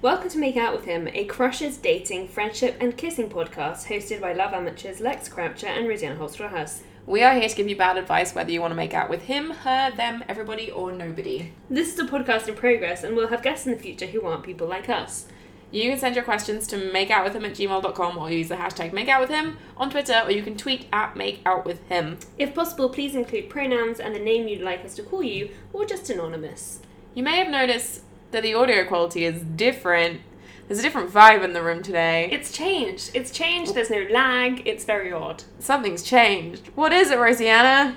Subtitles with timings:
[0.00, 4.32] Welcome to Make Out With Him, a crushes, dating, friendship, and kissing podcast hosted by
[4.32, 6.84] love amateurs Lex Croucher and Rosianna Halse Rojas.
[7.04, 9.22] We are here to give you bad advice whether you want to make out with
[9.22, 11.50] him, her, them, everybody, or nobody.
[11.68, 14.44] This is a podcast in progress, and we'll have guests in the future who aren't
[14.44, 15.26] people like us.
[15.72, 19.90] You can send your questions to makeoutwithhim at gmail.com or use the hashtag makeoutwithhim on
[19.90, 22.24] Twitter, or you can tweet at makeoutwithhim.
[22.38, 25.84] If possible, please include pronouns and the name you'd like us to call you, or
[25.84, 26.78] just anonymous.
[27.14, 30.20] You may have noticed that the audio quality is different.
[30.66, 32.28] There's a different vibe in the room today.
[32.30, 33.10] It's changed.
[33.14, 33.74] It's changed.
[33.74, 34.66] There's no lag.
[34.66, 35.44] It's very odd.
[35.58, 36.68] Something's changed.
[36.74, 37.96] What is it, Rosianna?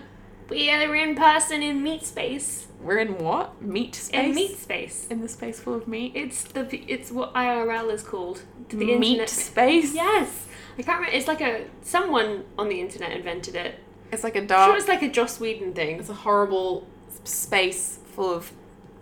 [0.49, 2.67] We are in person in meat space.
[2.81, 3.61] We're in what?
[3.61, 4.23] Meat space?
[4.25, 5.07] In meat space.
[5.09, 6.13] In the space full of meat?
[6.15, 8.43] It's the it's what IRL is called.
[8.69, 9.93] The meat internet- space?
[9.93, 10.47] Yes.
[10.77, 11.15] I can't remember.
[11.17, 13.79] It's like a someone on the internet invented it.
[14.11, 14.69] It's like a I'm dark.
[14.69, 15.99] sure it's like a Joss Whedon thing.
[15.99, 16.87] It's a horrible
[17.23, 18.51] space full of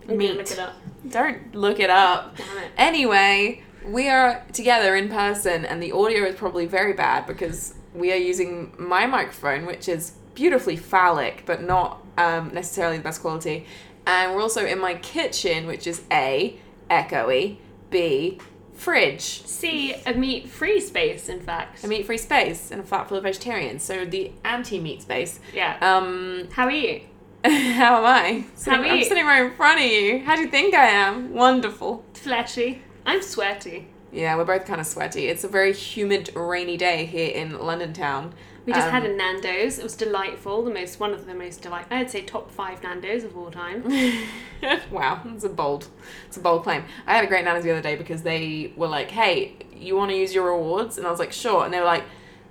[0.08, 0.36] I'm meat.
[0.36, 0.76] look it up.
[1.10, 2.36] Don't look it up.
[2.38, 2.72] Damn it.
[2.78, 8.12] Anyway, we are together in person, and the audio is probably very bad because we
[8.12, 13.66] are using my microphone, which is beautifully phallic, but not um, necessarily the best quality.
[14.06, 16.58] And we're also in my kitchen, which is A,
[16.90, 17.58] echoey,
[17.90, 18.40] B,
[18.74, 19.22] fridge.
[19.46, 21.84] C, a meat-free space, in fact.
[21.84, 25.40] A meat free space and a flat full of vegetarians, so the anti meat space.
[25.54, 25.78] yeah.
[25.82, 27.02] Um, How are you?
[27.46, 28.46] how am I?
[28.68, 30.20] Are I'm sitting right in front of you.
[30.20, 31.34] How do you think I am?
[31.34, 32.04] Wonderful.
[32.14, 32.82] Fleshy.
[33.06, 33.88] I'm sweaty.
[34.12, 35.28] Yeah, we're both kind of sweaty.
[35.28, 38.34] It's a very humid, rainy day here in London town.
[38.66, 39.80] We just Um, had a Nando's.
[39.80, 40.64] It was delightful.
[40.64, 41.96] The most, one of the most delightful.
[41.96, 43.84] I'd say top five Nando's of all time.
[44.92, 45.88] wow, it's a bold,
[46.28, 46.84] it's a bold claim.
[47.08, 50.12] I had a great Nando's the other day because they were like, "Hey, you want
[50.12, 52.04] to use your rewards?" And I was like, "Sure." And they were like,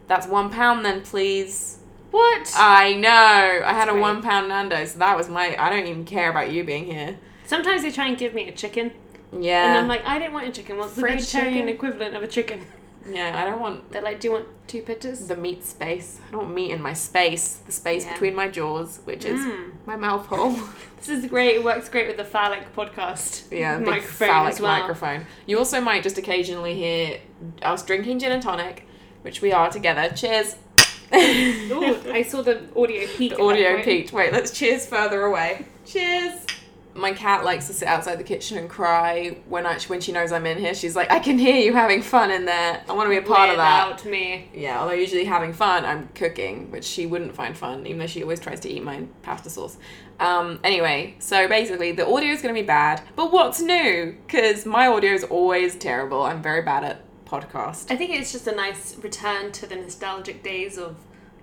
[0.06, 1.77] "That's one pound then, please."
[2.10, 2.52] What?
[2.56, 3.62] I know.
[3.64, 4.92] I had a one pound Nando's.
[4.92, 5.54] So that was my.
[5.58, 7.18] I don't even care about you being here.
[7.46, 8.92] Sometimes they try and give me a chicken,
[9.38, 9.68] Yeah.
[9.70, 10.76] and I'm like, I didn't want a chicken.
[10.76, 11.68] What's the vegetarian chicken?
[11.68, 12.60] equivalent of a chicken?
[13.10, 15.28] yeah, I don't want They're like, do you want two pitches?
[15.28, 16.20] the meat space.
[16.28, 17.54] I don't want meat in my space.
[17.64, 18.12] The space Yeah.
[18.12, 19.70] between my jaws, which is Mm.
[19.86, 20.54] my mouth hole.
[20.98, 21.54] This is great.
[21.54, 23.50] It works great with the phallic podcast.
[23.50, 24.78] Yeah, microphone phallic as well.
[24.80, 25.26] microphone.
[25.46, 27.20] You also might just occasionally hear
[27.62, 28.84] us drinking gin and tonic,
[29.22, 30.12] which we are together.
[30.14, 30.56] Cheers.
[31.14, 33.34] Ooh, I saw the audio peak.
[33.34, 34.12] The audio peaked.
[34.12, 35.64] Wait, let's cheers further away.
[35.86, 36.44] Cheers.
[36.94, 40.32] My cat likes to sit outside the kitchen and cry when I when she knows
[40.32, 40.74] I'm in here.
[40.74, 42.82] She's like, I can hear you having fun in there.
[42.88, 44.04] I want to be a part of that.
[44.04, 44.50] Me.
[44.52, 48.22] Yeah, although usually having fun, I'm cooking, which she wouldn't find fun, even though she
[48.22, 49.78] always tries to eat my pasta sauce.
[50.20, 54.16] Um, anyway, so basically, the audio is going to be bad, but what's new?
[54.26, 56.22] Because my audio is always terrible.
[56.22, 57.90] I'm very bad at podcast.
[57.90, 60.96] I think it's just a nice return to the nostalgic days of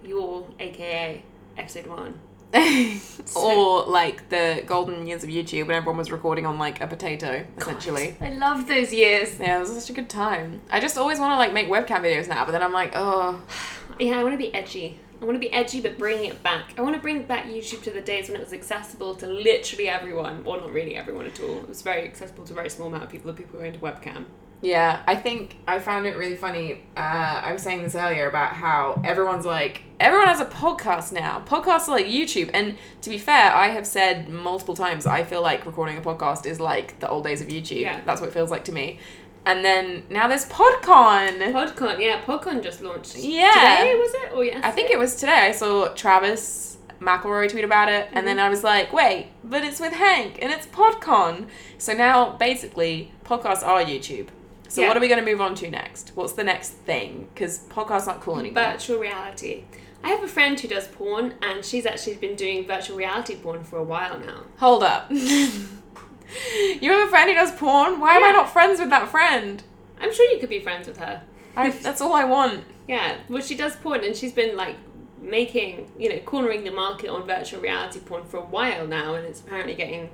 [0.04, 1.24] your AKA
[1.58, 2.20] episode one.
[3.36, 7.46] or like the golden years of YouTube when everyone was recording on like a potato,
[7.58, 8.16] essentially.
[8.22, 9.38] I love those years.
[9.40, 10.62] Yeah, it was such a good time.
[10.72, 13.42] I just always want to like make webcam videos now, but then I'm like, oh,
[14.00, 15.00] Yeah, I want to be edgy.
[15.22, 16.74] I want to be edgy, but bring it back.
[16.78, 19.88] I want to bring back YouTube to the days when it was accessible to literally
[19.88, 21.60] everyone, or not really everyone at all.
[21.60, 23.32] It was very accessible to a very small amount of people.
[23.32, 24.26] The people going to webcam.
[24.62, 26.84] Yeah, I think I found it really funny.
[26.98, 31.44] Uh, I was saying this earlier about how everyone's like, everyone has a podcast now.
[31.46, 32.50] Podcasts are like YouTube.
[32.54, 36.46] And to be fair, I have said multiple times, I feel like recording a podcast
[36.46, 37.82] is like the old days of YouTube.
[37.82, 38.02] Yeah.
[38.06, 39.00] That's what it feels like to me.
[39.46, 41.38] And then now there's PodCon.
[41.54, 43.16] Podcon, yeah, Podcon just launched.
[43.16, 43.52] Yeah.
[43.52, 44.34] Today was it?
[44.34, 44.62] Or yes?
[44.64, 45.32] I think it was today.
[45.32, 49.80] I saw Travis McElroy tweet about it, and then I was like, wait, but it's
[49.80, 51.48] with Hank, and it's PodCon.
[51.78, 54.30] So now, basically, podcasts are YouTube.
[54.76, 54.90] So Yeah.
[54.90, 56.12] what are we going to move on to next?
[56.16, 57.30] What's the next thing?
[57.34, 58.62] Because podcasts aren't cool anymore.
[58.62, 59.64] virtual reality.
[60.04, 63.64] I have a friend who does porn, and she's actually been doing virtual reality porn
[63.64, 64.42] for a while now.
[64.60, 65.10] Hold up.
[65.10, 68.02] you have a friend who does porn?
[68.02, 69.64] Why am I not friends with that friend?
[70.02, 71.22] I'm sure you could be friends with her.
[71.56, 72.66] I, that's all I want.
[72.86, 74.76] Yeah, well, she does porn, and she's been like
[75.22, 79.26] making, you know, cornering the market on virtual reality porn for a while now, and
[79.26, 80.10] it's apparently getting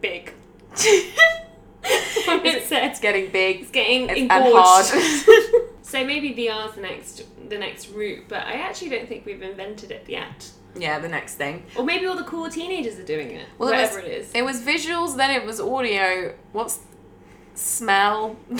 [0.00, 0.34] big.
[1.84, 3.62] it's, it's getting big.
[3.62, 4.90] It's getting It's- and engorged.
[4.90, 5.72] hard.
[5.82, 9.42] so maybe VR is the next the next route, but I actually don't think we've
[9.42, 10.50] invented it yet.
[10.76, 11.64] yeah, the next thing.
[11.76, 13.46] Or maybe all the cool teenagers are doing it.
[13.58, 14.32] Well, it was- whatever it is.
[14.34, 16.34] It was visuals, then it was audio.
[16.52, 16.78] What's
[17.54, 18.36] smell?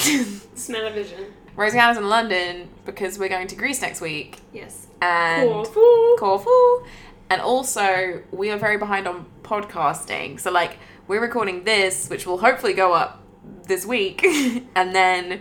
[0.54, 1.26] Smell-o-vision.
[1.56, 4.86] Rosianna's in London because we're going to Greece next week Yes.
[5.02, 6.16] and Corfu.
[6.18, 6.84] Corfu.
[7.28, 10.40] And also, we are very behind on podcasting.
[10.40, 10.78] So, like,
[11.10, 13.20] we're recording this, which will hopefully go up
[13.64, 14.22] this week.
[14.76, 15.40] and then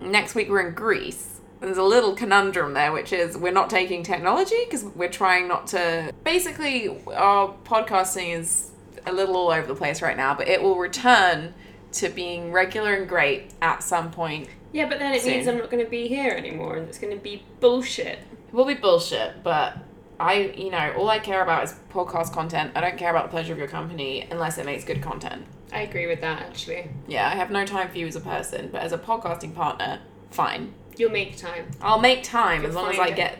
[0.00, 1.40] next week, we're in Greece.
[1.60, 5.68] There's a little conundrum there, which is we're not taking technology because we're trying not
[5.68, 6.12] to.
[6.24, 8.72] Basically, our podcasting is
[9.06, 11.54] a little all over the place right now, but it will return
[11.92, 14.48] to being regular and great at some point.
[14.72, 17.16] Yeah, but then it means I'm not going to be here anymore, and it's going
[17.16, 18.18] to be bullshit.
[18.48, 19.78] It will be bullshit, but
[20.18, 22.72] I, you know, all I care about is podcast content.
[22.74, 25.44] I don't care about the pleasure of your company unless it makes good content.
[25.72, 26.40] I agree with that.
[26.42, 29.54] Actually, Yeah, I have no time for you as a person, but as a podcasting
[29.54, 30.72] partner, fine.
[30.96, 31.66] you'll make time.
[31.82, 33.16] I'll make time You'll as long as I it.
[33.16, 33.38] get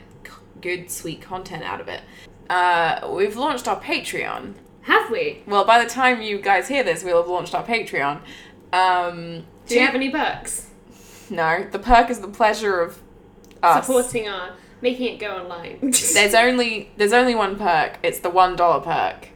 [0.60, 2.02] good, sweet content out of it.
[2.50, 4.54] Uh, we've launched our Patreon.
[4.82, 5.42] Have we?
[5.46, 8.20] Well, by the time you guys hear this, we'll have launched our Patreon.
[8.72, 10.68] Um, Do you have any bucks
[11.30, 13.00] No, the perk is the pleasure of
[13.62, 13.86] us.
[13.86, 14.50] supporting our
[14.80, 15.78] making it go online?
[16.14, 17.98] There's only there's only one perk.
[18.02, 19.28] It's the one dollar perk,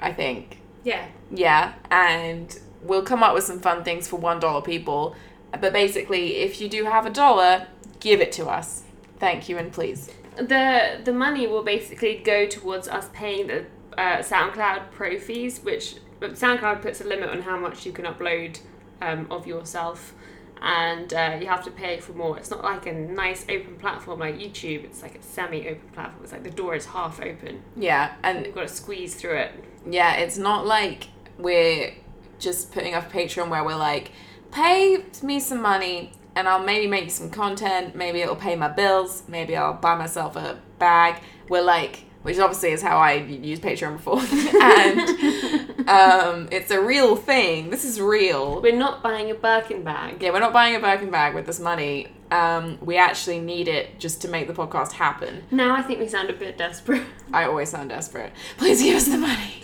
[0.00, 0.58] I think.
[0.84, 5.14] yeah, Yeah, and we'll come up with some fun things for one dollar people.
[5.52, 7.68] But basically, if you do have a dollar,
[8.00, 8.82] give it to us.
[9.18, 10.10] Thank you and please.
[10.36, 13.64] the the money will basically go towards us paying the
[13.96, 18.60] uh, SoundCloud pro fees, which SoundCloud puts a limit on how much you can upload
[19.00, 20.14] um, of yourself,
[20.64, 22.38] and uh, you have to pay for more.
[22.38, 24.82] It's not like a nice open platform like YouTube.
[24.84, 26.24] It's like a semi-open platform.
[26.24, 29.52] It's like the door is half open, Yeah, and you've got to squeeze through it.
[29.88, 31.08] yeah, it's not like
[31.38, 31.92] we're
[32.38, 34.10] just putting up Patreon where we're like,
[34.50, 37.94] pay me some money and I'll maybe make some content.
[37.94, 39.22] Maybe it'll pay my bills.
[39.28, 41.22] Maybe I'll buy myself a bag.
[41.48, 44.18] We're like, which obviously is how I used Patreon before,
[44.62, 45.53] and
[45.88, 47.70] um, it's a real thing.
[47.70, 48.60] This is real.
[48.60, 50.22] We're not buying a Birkin bag.
[50.22, 52.08] Yeah, we're not buying a Birkin bag with this money.
[52.30, 55.44] Um, we actually need it just to make the podcast happen.
[55.50, 57.02] Now I think we sound a bit desperate.
[57.32, 58.32] I always sound desperate.
[58.56, 59.62] Please give us the money.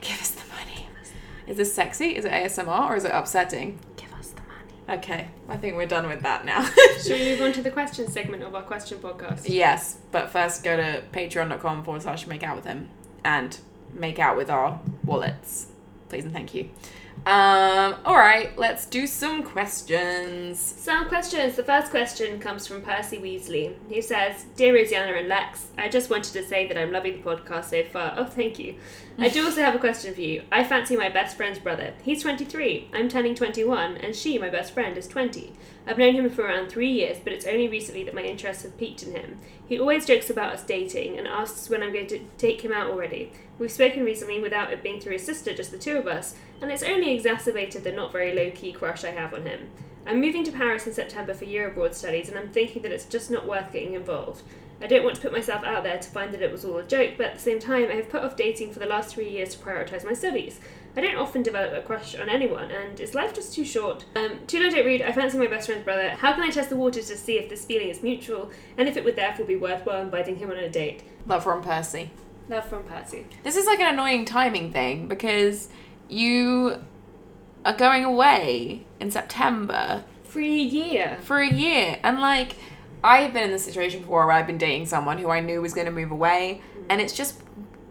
[0.00, 0.88] Give us the money.
[1.46, 2.16] Is this sexy?
[2.16, 3.78] Is it ASMR or is it upsetting?
[3.96, 4.98] Give us the money.
[5.00, 6.64] Okay, I think we're done with that now.
[7.02, 9.48] Should we move on to the question segment of our question podcast?
[9.48, 12.90] yes, but first go to patreon.com forward slash make out with him
[13.24, 13.58] and
[13.98, 15.68] make out with our wallets.
[16.08, 16.70] Please and thank you.
[17.24, 20.60] Um, alright, let's do some questions.
[20.60, 21.56] Some questions.
[21.56, 23.74] The first question comes from Percy Weasley.
[23.88, 27.28] He says, Dear Rosianna and Lex, I just wanted to say that I'm loving the
[27.28, 28.14] podcast so far.
[28.16, 28.76] Oh, thank you.
[29.18, 30.42] I do also have a question for you.
[30.52, 31.94] I fancy my best friend's brother.
[32.02, 32.90] He's 23.
[32.92, 35.54] I'm turning 21, and she, my best friend, is 20.
[35.86, 38.72] I've known him for around three years, but it's only recently that my interest has
[38.72, 39.38] peaked in him.
[39.66, 42.90] He always jokes about us dating and asks when I'm going to take him out
[42.90, 43.32] already.
[43.58, 46.70] We've spoken recently without it being through his sister, just the two of us, and
[46.70, 49.70] it's only exacerbated the not very low key crush I have on him.
[50.06, 53.06] I'm moving to Paris in September for year abroad studies, and I'm thinking that it's
[53.06, 54.42] just not worth getting involved.
[54.80, 56.82] I don't want to put myself out there to find that it was all a
[56.84, 59.28] joke, but at the same time, I have put off dating for the last three
[59.30, 60.60] years to prioritise my studies.
[60.94, 64.04] I don't often develop a crush on anyone, and is life just too short?
[64.14, 65.02] Um, too late, don't read.
[65.02, 66.10] I fancy my best friend's brother.
[66.10, 68.96] How can I test the waters to see if this feeling is mutual, and if
[68.96, 71.02] it would therefore be worthwhile inviting him on a date?
[71.26, 72.10] Love from Percy.
[72.48, 73.26] Love from Percy.
[73.44, 75.68] This is like an annoying timing thing because
[76.08, 76.82] you
[77.64, 81.18] are going away in September For a year.
[81.22, 81.98] for a year.
[82.02, 82.56] And like,
[83.04, 85.74] I've been in this situation before where I've been dating someone who I knew was
[85.74, 86.60] going to move away.
[86.78, 86.86] Mm.
[86.90, 87.40] And it's just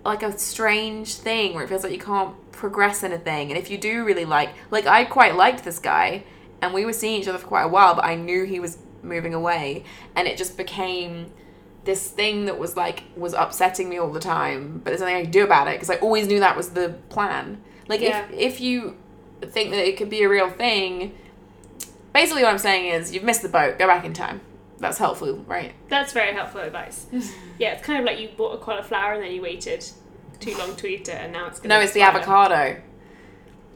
[0.04, 3.50] like a strange thing where it feels like you can't progress anything.
[3.52, 6.24] And if you do really like, like, I quite liked this guy
[6.62, 8.78] and we were seeing each other for quite a while, but I knew he was
[9.02, 9.84] moving away.
[10.16, 11.31] And it just became
[11.86, 15.22] this thing that was like was upsetting me all the time but there's nothing i
[15.22, 18.25] could do about it because i always knew that was the plan like Yeah.
[18.30, 18.98] if if you
[19.42, 21.13] think that it could be a real thing
[22.12, 24.42] basically what i'm saying is you've missed the boat go back in time
[24.79, 25.73] that's helpful right?
[25.89, 27.07] That's very helpful advice.
[27.59, 29.85] yeah, it's kind of like you bought a cauliflower and then you waited
[30.39, 32.81] too long to eat it, and now it's going no it's the avocado.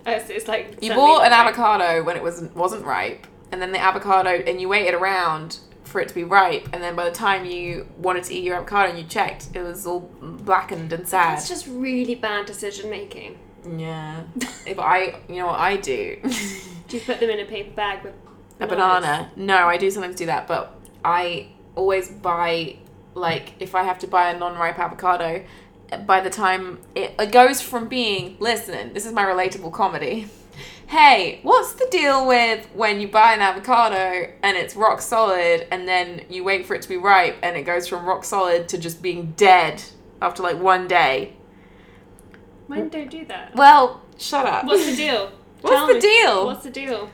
[0.08, 3.72] Uh, it's, it's like you bought an avocado when it was wasn't ripe and then
[3.72, 7.16] the avocado and you waited around for it to be ripe and then by the
[7.16, 11.08] time you wanted to eat your avocado and you checked it was all blackened and
[11.08, 11.38] sad.
[11.38, 13.38] That's just really bad decision making.
[13.78, 14.24] yeah.
[14.66, 16.18] If i you know what i do?
[16.88, 18.14] Do you put them in a paper bag with
[18.60, 19.32] a banana.
[19.36, 20.79] No, I do sometimes do that, but
[21.10, 22.76] I always buy
[23.16, 25.44] like if I have to buy a non-ripe avocado,
[26.06, 30.28] by the time it, it goes from being listen, this is my relatable comedy.
[30.86, 35.88] Hey, what's the deal with when you buy an avocado and it's rock solid and
[35.88, 38.78] then you wait for it to be ripe and it goes from rock solid to
[38.78, 39.84] just being dead
[40.22, 41.34] after like one day?
[42.68, 43.56] Mine don't do that.
[43.56, 44.66] Well, shut up.
[44.66, 45.32] What's the deal?
[45.62, 46.00] What's Tell the me.
[46.00, 46.46] deal?
[46.46, 47.10] What's the deal?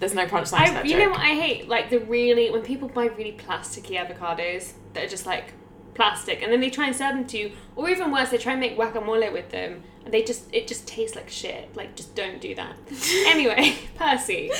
[0.00, 1.00] There's no punchline to that you joke.
[1.00, 1.68] know what I hate?
[1.68, 5.52] Like the really when people buy really plasticky avocados that are just like
[5.94, 8.52] plastic, and then they try and sell them to you, or even worse, they try
[8.52, 11.74] and make guacamole with them, and they just it just tastes like shit.
[11.74, 12.76] Like, just don't do that.
[13.26, 14.50] anyway, Percy,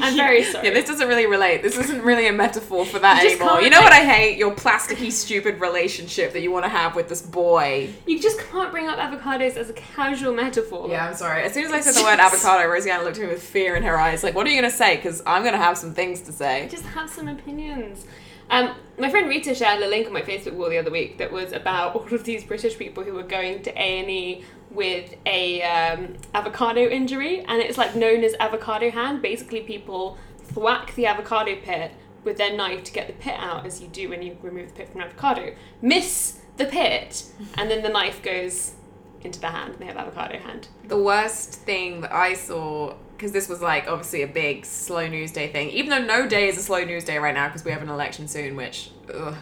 [0.00, 0.68] I'm very sorry.
[0.68, 1.62] Yeah, this doesn't really relate.
[1.62, 3.60] This isn't really a metaphor for that You anymore.
[3.62, 4.38] You know what I hate?
[4.38, 7.90] Your plasticky, stupid relationship that you want to have with this boy.
[8.06, 10.88] You just can't bring up avocados as a casual metaphor.
[10.88, 11.42] Yeah, I'm sorry.
[11.42, 13.82] As soon as I said the word avocado, Rosianna looked at me with fear in
[13.82, 14.22] her eyes.
[14.22, 14.96] Like, what are you going to say?
[14.96, 16.68] Because I'm going to have some things to say.
[16.70, 18.06] just have some opinions.
[18.50, 21.32] Um, my friend Rita shared a link on my Facebook wall the other week that
[21.32, 25.16] was about all of these British people who were going to A and E with
[25.26, 29.22] a um, avocado injury, and it's like known as avocado hand.
[29.22, 31.92] Basically, people thwack the avocado pit
[32.24, 34.74] with their knife to get the pit out, as you do when you remove the
[34.74, 35.54] pit from an avocado.
[35.80, 38.74] Miss the pit, and then the knife goes
[39.22, 40.68] into the hand, and they have avocado hand.
[40.86, 45.30] The worst thing that I saw, because this was like obviously a big slow news
[45.30, 47.70] day thing, even though no day is a slow news day right now because we
[47.70, 49.36] have an election soon, which, ugh.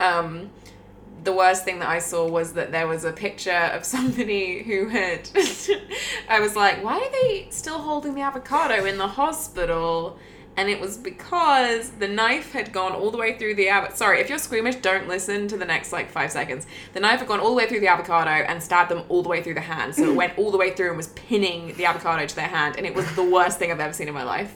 [0.00, 0.50] Um,
[1.22, 4.88] the worst thing that I saw was that there was a picture of somebody who
[4.88, 5.30] had.
[6.28, 10.18] I was like, why are they still holding the avocado in the hospital?
[10.56, 13.96] And it was because the knife had gone all the way through the avocado.
[13.96, 16.66] Sorry, if you're squeamish, don't listen to the next like five seconds.
[16.92, 19.30] The knife had gone all the way through the avocado and stabbed them all the
[19.30, 19.94] way through the hand.
[19.94, 22.76] So it went all the way through and was pinning the avocado to their hand.
[22.76, 24.54] And it was the worst thing I've ever seen in my life.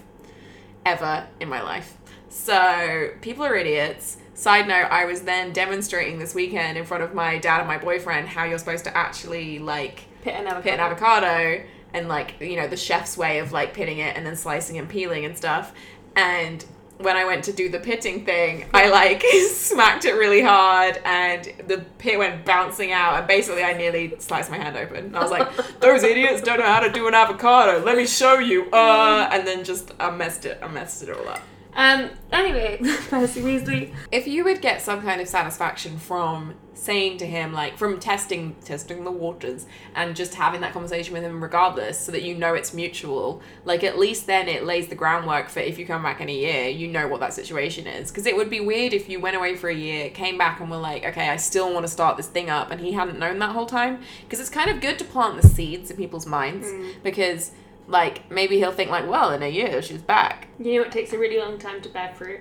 [0.84, 1.96] Ever in my life.
[2.28, 4.18] So people are idiots.
[4.34, 7.78] Side note, I was then demonstrating this weekend in front of my dad and my
[7.78, 10.62] boyfriend how you're supposed to actually like Pit an avocado.
[10.62, 14.26] pit an avocado and like you know the chef's way of like pitting it and
[14.26, 15.72] then slicing and peeling and stuff.
[16.14, 16.64] And
[16.98, 21.52] when i went to do the pitting thing i like smacked it really hard and
[21.66, 25.06] the pit went bouncing out and basically i nearly sliced my hand open.
[25.06, 25.48] And i was like
[25.80, 27.84] those idiots don't know how to do an avocado.
[27.84, 28.70] Let me show you.
[28.70, 31.42] Uh and then just i messed it i messed it all up
[31.76, 32.10] Um.
[32.32, 32.78] Anyway,
[33.08, 33.94] Percy Weasley.
[34.10, 38.54] if you would get some kind of satisfaction from saying to him like from testing
[38.62, 39.64] testing the waters
[39.94, 43.82] and just having that conversation with him regardless so that you know it's mutual like
[43.82, 46.68] at least then it lays the groundwork for if you come back in a year
[46.68, 49.56] you know what that situation is because it would be weird if you went away
[49.56, 52.26] for a year came back and were like okay i still want to start this
[52.26, 55.04] thing up and he hadn't known that whole time because it's kind of good to
[55.04, 56.68] plant the seeds in people's minds
[57.02, 57.52] because
[57.88, 61.12] like maybe he'll think like well in a year she's back You know it takes
[61.12, 62.40] a really long time to bear fruit?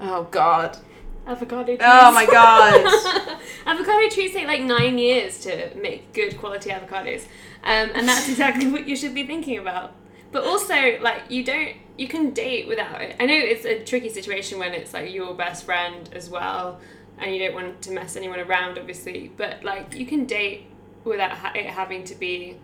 [0.00, 0.76] oh god
[1.24, 1.78] Avocado trees.
[1.82, 3.38] Oh my God.
[3.66, 7.26] avocado trees take like nine years to make good quality avocados.
[7.62, 9.92] Um, and that's exactly what you should be thinking about.
[10.32, 13.14] But also, like, you don't, you can date without it.
[13.20, 16.80] I know it's a tricky situation when it's like your best friend as well,
[17.18, 19.30] and you don't want to mess anyone around, obviously.
[19.36, 20.66] But like, you can date
[21.04, 22.58] without ha- it having to be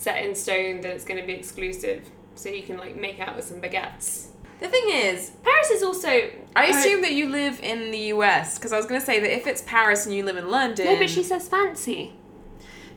[0.00, 2.10] set in stone that it's going to be exclusive.
[2.34, 4.28] So you can like make out with some baguettes.
[4.58, 6.30] the thing is Paris is also.
[6.56, 9.32] I assume that you live in the US because I was going to say that
[9.32, 10.86] if it's Paris and you live in London.
[10.86, 12.14] No, but she says fancy.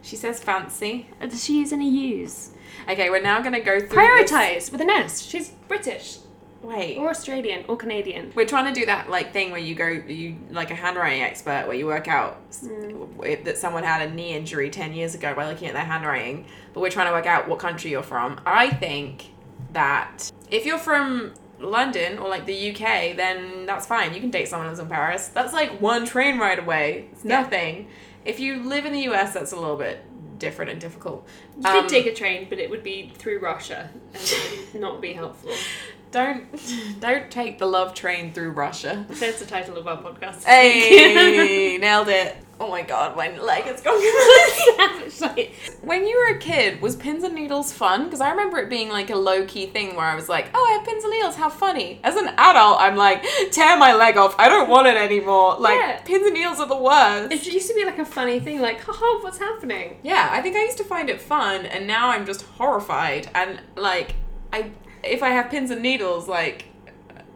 [0.02, 1.10] She says fancy.
[1.22, 2.52] Does she use any U's?
[2.90, 4.02] Okay, we're now going to go through.
[4.02, 5.22] Prioritize with an S.
[5.22, 6.18] She's British
[6.64, 6.98] Wait.
[6.98, 8.32] or Australian or Canadian.
[8.36, 11.68] We're trying to do that like thing where you go, you like a handwriting expert,
[11.68, 12.42] where you work out
[13.22, 16.46] if, that someone had a knee injury ten years ago by looking at their handwriting.
[16.74, 18.40] But we're trying to work out what country you're from.
[18.46, 19.32] I think
[19.74, 24.14] that if you're from London or like the UK, then that's fine.
[24.14, 25.28] You can date someone who's in Paris.
[25.28, 27.10] That's like one train ride away.
[27.12, 27.42] It's Yeah.
[27.42, 27.88] nothing.
[28.26, 30.00] If you live in the US, that's a little bit
[30.40, 31.28] different and difficult.
[31.60, 33.90] You Um, could take a train, but it would be through Russia
[34.74, 35.52] and not be helpful.
[36.14, 36.46] Don't
[37.02, 39.06] don't take the love train through Russia.
[39.10, 40.44] That's the title of our podcast.
[40.46, 42.38] Hey, nailed it.
[42.60, 44.00] Oh my god, my leg is going.
[45.82, 48.06] When you were a kid, was pins and needles fun?
[48.06, 50.66] Because I remember it being like a low key thing where I was like, oh,
[50.70, 52.00] I have pins and needles, how funny.
[52.04, 55.58] As an adult, I'm like, tear my leg off, I don't want it anymore.
[55.60, 56.00] Like, Yeah.
[56.06, 57.34] pins and needles are the worst.
[57.34, 59.98] it used to be like a funny thing, like, haha, what's happening?
[60.04, 63.30] yeah, I think I used to find it fun, and now I'm just horrified.
[63.36, 64.16] And like,
[64.54, 64.72] I
[65.04, 66.66] if I have pins and needles, like,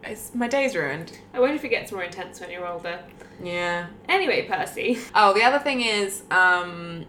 [0.04, 1.18] it's, my day's ruined.
[1.34, 3.00] I wonder if it gets more intense when you're older.
[3.42, 3.88] Yeah.
[4.08, 4.98] Anyway, Percy.
[5.14, 7.06] Oh, the other thing is, um,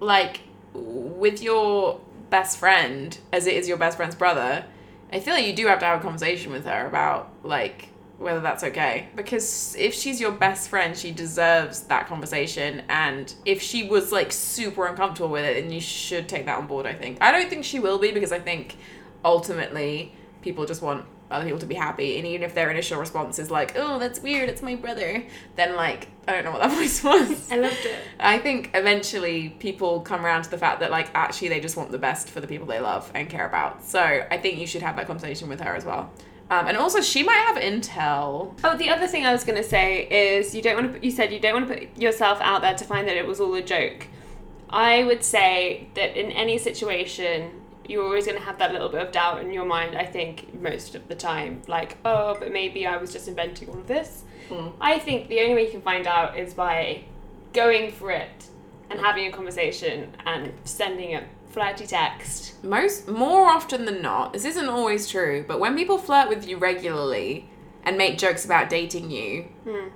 [0.00, 0.40] like
[0.74, 2.00] with your
[2.30, 4.64] best friend, as it is your best friend's brother,
[5.12, 7.88] I feel like you do have to have a conversation with her about like
[8.18, 9.08] whether that's okay.
[9.16, 12.82] Because if she's your best friend, she deserves that conversation.
[12.88, 16.66] And if she was like super uncomfortable with it, then you should take that on
[16.66, 16.86] board.
[16.86, 17.18] I think.
[17.20, 18.76] I don't think she will be because I think
[19.24, 20.12] ultimately
[20.42, 23.52] people just want other people to be happy and even if their initial response is
[23.52, 25.24] like oh that's weird it's my brother
[25.54, 27.98] then like i don't know what that voice was I loved it.
[28.18, 31.90] I think eventually people come around to the fact that like actually they just want
[31.90, 33.84] the best for the people they love and care about.
[33.84, 36.10] So I think you should have that conversation with her as well.
[36.50, 38.58] Um, and also, she might have intel.
[38.64, 40.92] Oh, the other thing I was going to say is you don't want to.
[40.94, 43.24] Put, you said you don't want to put yourself out there to find that it
[43.24, 44.08] was all a joke.
[44.68, 49.00] I would say that in any situation, you're always going to have that little bit
[49.02, 49.96] of doubt in your mind.
[49.96, 53.78] I think most of the time, like, oh, but maybe I was just inventing all
[53.78, 54.22] of this.
[54.48, 54.68] Hmm.
[54.80, 57.04] I think the only way you can find out is by
[57.52, 58.46] going for it
[58.90, 62.62] and having a conversation and sending a flirty text.
[62.62, 66.56] Most more often than not, this isn't always true, but when people flirt with you
[66.58, 67.48] regularly
[67.82, 69.88] and make jokes about dating you, Hmm.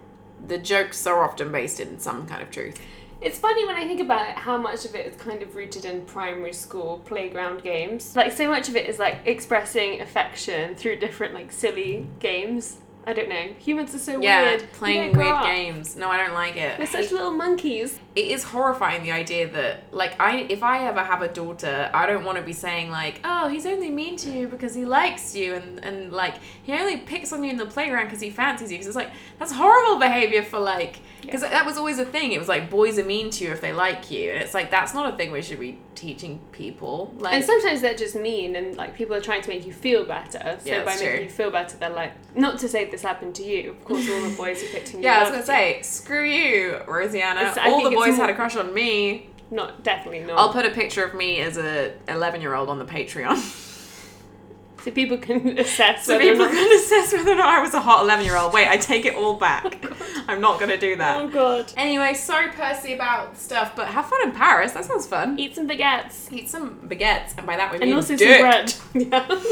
[0.46, 2.80] the jokes are often based in some kind of truth.
[3.24, 5.86] It's funny when I think about it how much of it is kind of rooted
[5.86, 8.14] in primary school playground games.
[8.14, 12.78] Like so much of it is like expressing affection through different like silly games.
[13.06, 13.48] I don't know.
[13.58, 14.60] Humans are so Yeah, weird.
[14.62, 15.44] We playing weird up.
[15.44, 15.96] games.
[15.96, 16.78] No, I don't like it.
[16.78, 17.98] We're such little monkeys.
[18.16, 22.06] It is horrifying the idea that like I if I ever have a daughter, I
[22.06, 25.34] don't want to be saying like, "Oh, he's only mean to you because he likes
[25.34, 28.70] you," and and like he only picks on you in the playground because he fancies
[28.70, 28.76] you.
[28.78, 32.32] Because it's like that's horrible behavior for like because that was always a thing.
[32.32, 34.70] It was like boys are mean to you if they like you, and it's like
[34.70, 37.14] that's not a thing we should be teaching people.
[37.18, 40.04] Like And sometimes they're just mean and like people are trying to make you feel
[40.04, 40.58] better.
[40.60, 41.20] So Yeah, by making true.
[41.24, 43.70] you feel better they're like not to say this happened to you.
[43.70, 45.06] Of course all the boys are picking you.
[45.06, 47.42] yeah, I was gonna say, screw you, Rosianna.
[47.52, 49.30] It's- All the think boys had a crush on me.
[49.50, 50.38] Not definitely not.
[50.38, 53.36] I'll put a picture of me as a 11 year old on the Patreon.
[54.82, 57.60] so people can assess So whether or people not- can assess whether or not I
[57.62, 58.52] was a hot 11 year old.
[58.52, 59.84] Wait, I take it all back.
[60.28, 61.20] I'm not going to do that.
[61.20, 61.72] Oh god.
[61.76, 64.72] Anyway, sorry, Percy, about stuff, but have fun in Paris.
[64.72, 65.38] That sounds fun.
[65.38, 66.32] Eat some baguettes.
[66.32, 68.40] Eat some baguettes, and by that we And mean also dick.
[68.40, 69.10] some bread.
[69.12, 69.42] Yeah.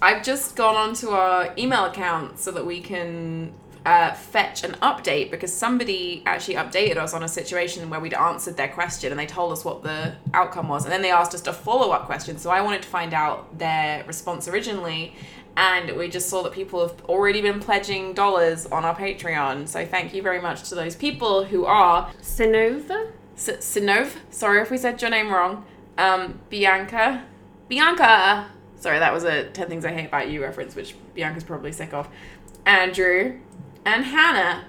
[0.00, 3.52] I've just gone onto our email account so that we can
[3.84, 8.56] uh, fetch an update because somebody actually updated us on a situation where we'd answered
[8.56, 10.84] their question and they told us what the outcome was.
[10.84, 12.38] And then they asked us a follow up question.
[12.38, 15.14] So I wanted to find out their response originally.
[15.56, 19.68] And we just saw that people have already been pledging dollars on our Patreon.
[19.68, 23.10] So thank you very much to those people who are Sinova?
[23.36, 24.16] S- Sinov.
[24.30, 25.66] Sorry if we said your name wrong.
[25.98, 27.24] Um, Bianca.
[27.68, 28.50] Bianca.
[28.76, 31.92] Sorry, that was a 10 Things I Hate About You reference, which Bianca's probably sick
[31.92, 32.08] of.
[32.64, 33.38] Andrew.
[33.84, 34.64] And Hannah.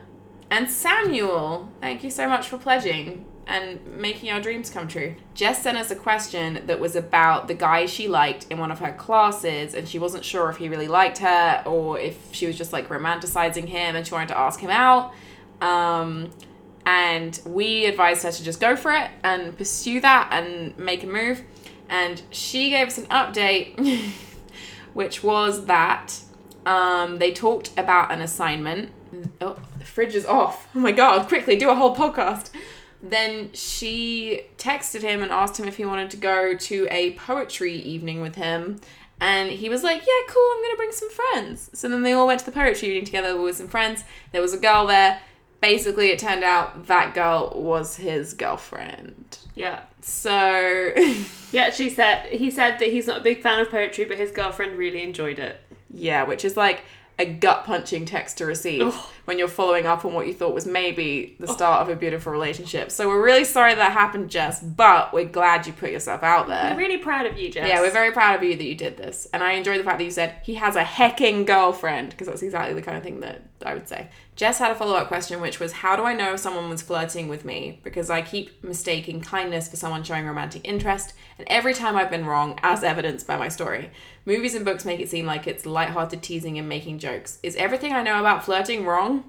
[0.50, 1.72] And Samuel.
[1.82, 5.16] Thank you so much for pledging and making our dreams come true.
[5.34, 8.80] Jess sent us a question that was about the guy she liked in one of
[8.80, 12.58] her classes, and she wasn't sure if he really liked her or if she was
[12.58, 15.14] just like romanticizing him and she wanted to ask him out.
[15.62, 16.32] Um,
[16.86, 21.08] and we advised her to just go for it and pursue that and make a
[21.08, 21.42] move.
[21.90, 24.12] And she gave us an update,
[24.94, 26.20] which was that
[26.66, 28.92] um, they talked about an assignment.
[29.42, 30.68] Oh, the fridge is off.
[30.76, 32.50] Oh my god, quickly, do a whole podcast.
[33.02, 37.76] Then she texted him and asked him if he wanted to go to a poetry
[37.76, 38.80] evening with him.
[39.20, 41.70] And he was like, Yeah, cool, I'm gonna bring some friends.
[41.74, 44.04] So then they all went to the poetry evening together with some friends.
[44.32, 45.20] There was a girl there.
[45.62, 49.38] Basically, it turned out that girl was his girlfriend.
[49.56, 49.84] Yeah.
[50.02, 50.92] So,
[51.54, 54.32] Yeah, she said he said that he's not a big fan of poetry, but his
[54.32, 55.62] girlfriend really enjoyed it.
[55.90, 56.82] yeah, which is like
[57.20, 58.94] a gut punching text to receive Ugh.
[59.26, 62.32] when you're following up on what you thought was maybe the start of a beautiful
[62.32, 62.92] relationship.
[62.92, 66.72] So, we're really sorry that happened, Jess, but we're glad you put yourself out there.
[66.72, 67.68] We're really proud of you, Jess.
[67.68, 69.28] Yeah, we're very proud of you that you did this.
[69.34, 72.42] And I enjoy the fact that you said he has a hecking girlfriend, because that's
[72.42, 74.10] exactly the kind of thing that I would say.
[74.36, 76.82] Jess had a follow up question, which was How do I know if someone was
[76.82, 77.80] flirting with me?
[77.84, 82.26] Because I keep mistaking kindness for someone showing romantic interest, and every time I've been
[82.26, 83.92] wrong, as evidenced by my story.
[84.26, 87.40] Movies and books make it seem like it's lighthearted teasing and making jokes.
[87.44, 89.24] Is everything I know about flirting wrong?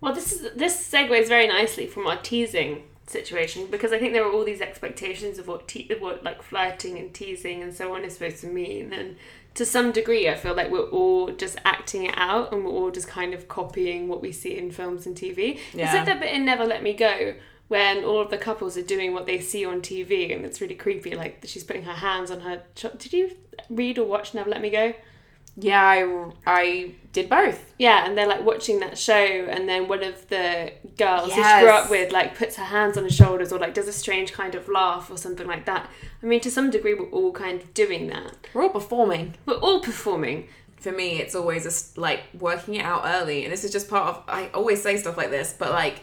[0.00, 4.24] Well, this is this segues very nicely from our teasing situation because I think there
[4.24, 8.04] are all these expectations of what te- what like flirting and teasing and so on
[8.04, 9.16] is supposed to mean, and
[9.54, 12.90] to some degree, I feel like we're all just acting it out and we're all
[12.90, 15.58] just kind of copying what we see in films and TV.
[15.72, 17.34] It's like that bit in Never Let Me Go.
[17.68, 20.74] When all of the couples are doing what they see on TV, and it's really
[20.74, 21.14] creepy.
[21.14, 22.62] Like she's putting her hands on her.
[22.74, 23.30] Did you
[23.68, 24.92] read or watch Never Let Me Go?
[25.56, 27.74] Yeah, I, I did both.
[27.78, 31.60] Yeah, and they're like watching that show, and then one of the girls who she
[31.60, 34.32] grew up with like puts her hands on her shoulders or like does a strange
[34.32, 35.90] kind of laugh or something like that.
[36.22, 38.36] I mean, to some degree, we're all kind of doing that.
[38.54, 39.34] We're all performing.
[39.46, 40.48] We're all performing.
[40.78, 44.08] for me it's always just like working it out early and this is just part
[44.08, 46.00] of i always say stuff like this but like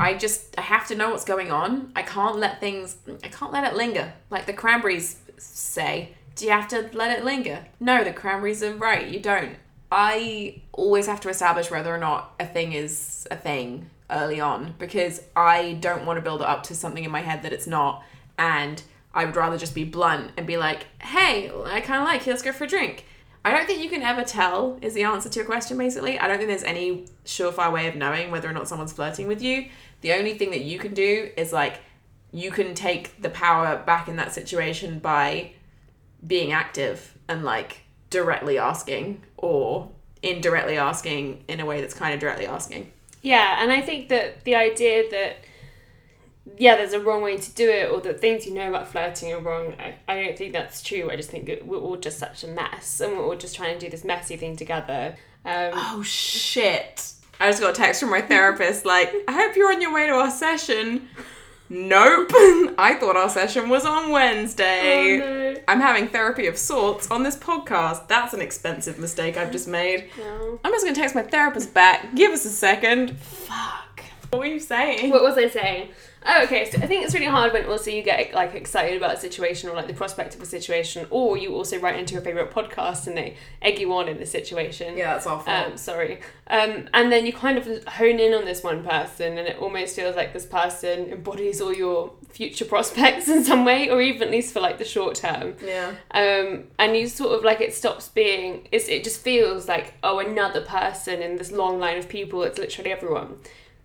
[0.00, 3.52] i just i have to know what's going on i can't let things i can't
[3.52, 8.04] let it linger like the cranberries say do you have to let it linger no
[8.04, 9.56] the cranberries are right you don't
[9.90, 14.74] i always have to establish whether or not a thing is a thing early on
[14.78, 17.66] because i don't want to build it up to something in my head that it's
[17.66, 18.02] not
[18.38, 22.24] and i would rather just be blunt and be like hey i kind of like
[22.24, 23.04] you let's go for a drink
[23.44, 26.18] I don't think you can ever tell is the answer to your question basically.
[26.18, 29.40] I don't think there's any surefire way of knowing whether or not someone's flirting with
[29.40, 29.68] you.
[30.02, 31.80] The only thing that you can do is like
[32.30, 35.52] you can take the power back in that situation by
[36.26, 39.90] being active and like directly asking or
[40.22, 42.90] indirectly asking in a way that's kind of directly asking.
[43.22, 45.36] Yeah, and I think that the idea that
[46.56, 49.32] yeah, there's a wrong way to do it, or that things you know about flirting
[49.32, 49.74] are wrong.
[49.78, 51.10] I, I don't think that's true.
[51.10, 53.78] I just think that we're all just such a mess, and we're all just trying
[53.78, 55.16] to do this messy thing together.
[55.44, 57.12] Um, Oh shit.
[57.40, 60.06] I just got a text from my therapist like, I hope you're on your way
[60.08, 61.08] to our session.
[61.70, 62.30] Nope.
[62.78, 65.20] I thought our session was on Wednesday.
[65.20, 65.54] oh no.
[65.68, 68.08] I'm having therapy of sorts on this podcast.
[68.08, 70.08] That's an expensive mistake I've just made.
[70.18, 70.58] No.
[70.64, 72.14] I'm just gonna text my therapist back.
[72.14, 73.18] Give us a second.
[73.18, 74.02] Fuck.
[74.30, 75.10] What were you saying?
[75.10, 75.88] What was I saying?
[76.26, 76.70] Oh, okay.
[76.70, 79.70] So I think it's really hard when also you get like excited about a situation
[79.70, 83.06] or like the prospect of a situation, or you also write into your favorite podcast
[83.06, 84.96] and they egg you on in the situation.
[84.96, 85.52] Yeah, that's awful.
[85.52, 86.20] Um, sorry.
[86.48, 89.94] Um, and then you kind of hone in on this one person, and it almost
[89.96, 94.30] feels like this person embodies all your future prospects in some way, or even at
[94.30, 95.54] least for like the short term.
[95.64, 95.94] yeah.
[96.10, 98.68] Um, and you sort of like it stops being.
[98.72, 102.42] It's, it just feels like oh another person in this long line of people.
[102.42, 103.38] It's literally everyone.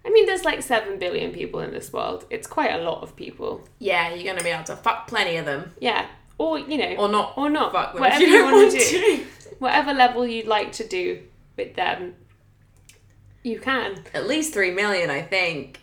[0.06, 2.26] I mean, there's like seven billion people in this world.
[2.30, 3.68] It's quite a lot of people.
[3.80, 5.72] Yeah, you're gonna be able to fuck plenty of them.
[5.80, 7.34] Yeah, or you know, Or not.
[7.38, 7.72] or not.
[7.72, 9.26] Fuck them Whatever you want to do,
[9.60, 11.22] whatever level you'd like to do
[11.58, 12.16] with them,
[13.44, 14.04] you can.
[14.13, 15.80] At least three million, I think,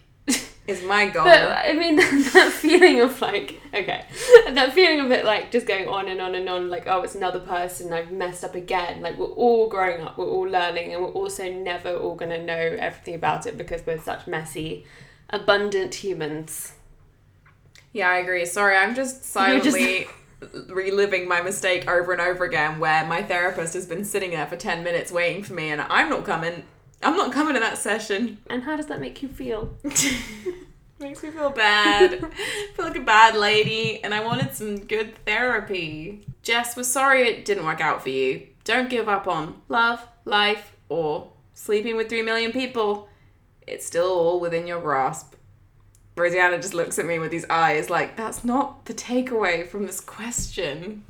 [0.70, 1.24] is my goal.
[1.24, 4.04] But I mean, that feeling of like, okay,
[4.48, 7.14] that feeling of it like just going on and on and on, like, oh, it's
[7.14, 9.02] another person, I've messed up again.
[9.02, 12.42] Like, we're all growing up, we're all learning, and we're also never all going to
[12.42, 14.86] know everything about it because we're such messy,
[15.28, 16.72] abundant humans.
[17.92, 18.46] Yeah, I agree.
[18.46, 20.06] Sorry, I'm just silently
[20.68, 24.56] reliving my mistake over and over again where my therapist has been sitting there for
[24.56, 26.64] 10 minutes waiting for me and I'm not coming.
[27.02, 28.38] I'm not coming to that session.
[28.48, 29.74] And how does that make you feel?
[31.00, 32.22] Makes me feel bad.
[32.22, 36.26] I feel like a bad lady and I wanted some good therapy.
[36.42, 38.46] Jess, we're sorry it didn't work out for you.
[38.64, 43.08] Don't give up on love, life, or sleeping with 3 million people.
[43.66, 45.34] It's still all within your grasp.
[46.16, 50.00] Rosianna just looks at me with these eyes like, that's not the takeaway from this
[50.00, 51.04] question.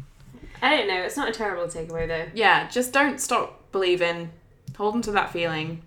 [0.62, 2.26] I don't know, it's not a terrible takeaway though.
[2.32, 4.30] Yeah, just don't stop believing.
[4.76, 5.82] Hold on to that feeling.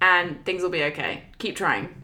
[0.00, 1.24] And things will be okay.
[1.38, 2.02] Keep trying.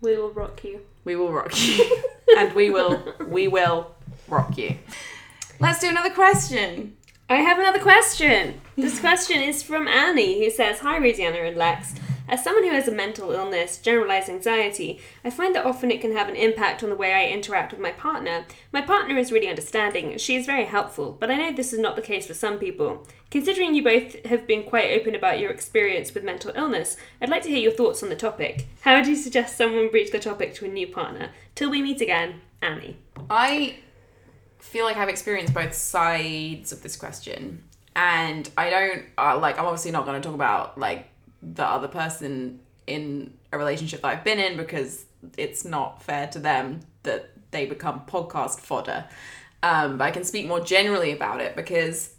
[0.00, 0.80] We will rock you.
[1.04, 2.02] We will rock you.
[2.36, 3.94] and we will, we will
[4.28, 4.76] rock you.
[5.58, 6.96] Let's do another question.
[7.28, 8.60] I have another question.
[8.76, 11.94] This question is from Annie, who says, Hi, Rosianna and Lex.
[12.30, 16.12] As someone who has a mental illness, generalized anxiety, I find that often it can
[16.12, 18.44] have an impact on the way I interact with my partner.
[18.72, 21.96] My partner is really understanding, she is very helpful, but I know this is not
[21.96, 23.04] the case for some people.
[23.30, 27.42] Considering you both have been quite open about your experience with mental illness, I'd like
[27.42, 28.66] to hear your thoughts on the topic.
[28.80, 31.30] How would you suggest someone breach the topic to a new partner?
[31.54, 32.96] Till we meet again, Annie.
[33.30, 33.76] I
[34.58, 37.62] feel like I've experienced both sides of this question.
[37.94, 41.08] And I don't, uh, like, I'm obviously not going to talk about, like,
[41.40, 45.04] the other person in a relationship that I've been in because
[45.38, 49.04] it's not fair to them that they become podcast fodder.
[49.62, 52.14] Um, but I can speak more generally about it because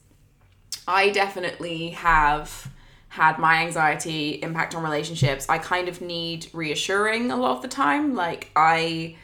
[0.88, 2.70] I definitely have
[3.10, 5.46] had my anxiety impact on relationships.
[5.50, 8.16] I kind of need reassuring a lot of the time.
[8.16, 9.18] Like, I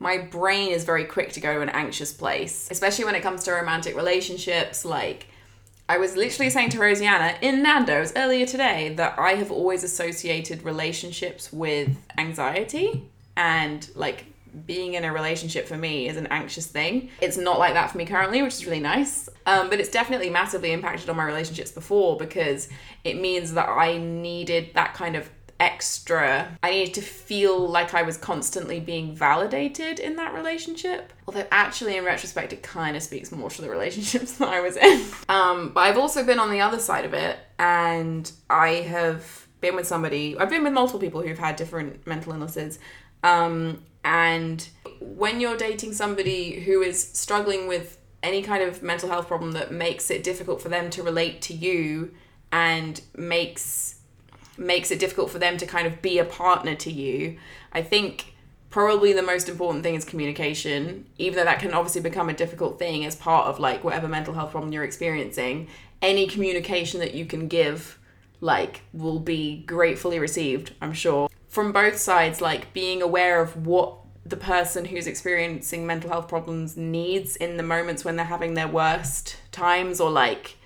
[0.00, 3.44] my brain is very quick to go to an anxious place, especially when it comes
[3.44, 4.84] to romantic relationships.
[4.84, 5.28] Like,
[5.88, 10.62] I was literally saying to Rosianna in Nando's earlier today that I have always associated
[10.62, 14.26] relationships with anxiety and like
[14.66, 17.10] being in a relationship for me is an anxious thing.
[17.20, 19.28] It's not like that for me currently, which is really nice.
[19.46, 22.68] Um, but it's definitely massively impacted on my relationships before because
[23.02, 25.28] it means that I needed that kind of
[25.60, 26.56] extra.
[26.62, 31.12] I needed to feel like I was constantly being validated in that relationship.
[31.26, 34.76] Although, actually, in retrospect, it kind of speaks more to the relationships that I was
[34.76, 35.04] in.
[35.28, 39.76] Um, but I've also been on the other side of it, and I have been
[39.76, 42.78] with somebody, I've been with multiple people who've had different mental illnesses.
[43.22, 44.68] Um, and
[45.00, 49.72] when you're dating somebody who is struggling with any kind of mental health problem that
[49.72, 52.14] makes it difficult for them to relate to you
[52.52, 53.96] and makes
[54.56, 57.36] makes it difficult for them to kind of be a partner to you.
[57.72, 58.34] I think
[58.70, 62.78] probably the most important thing is communication, even though that can obviously become a difficult
[62.78, 65.66] thing as part of like whatever mental health problem you're experiencing.
[66.00, 67.98] Any communication that you can give
[68.40, 71.28] like will be gratefully received, I'm sure.
[71.54, 76.76] From both sides, like being aware of what the person who's experiencing mental health problems
[76.76, 80.56] needs in the moments when they're having their worst times or like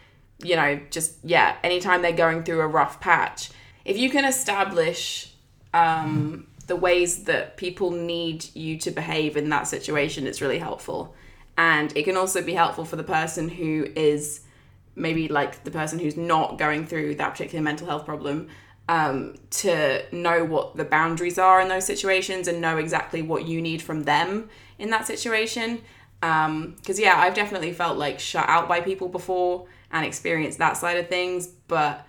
[0.43, 3.51] you know, just yeah, anytime they're going through a rough patch.
[3.85, 5.33] If you can establish
[5.75, 11.15] um, the ways that people need you to behave in that situation, it's really helpful.
[11.57, 14.43] And it can also be helpful for the person who is
[14.95, 18.49] maybe like the person who's not going through that particular mental health problem
[18.89, 23.61] um, to know what the boundaries are in those situations and know exactly what you
[23.61, 24.49] need from them
[24.79, 25.83] in that situation.
[26.21, 30.77] Because, um, yeah, I've definitely felt like shut out by people before and experienced that
[30.77, 31.47] side of things.
[31.47, 32.07] But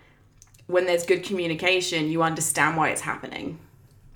[0.68, 3.60] when there's good communication, you understand why it's happening.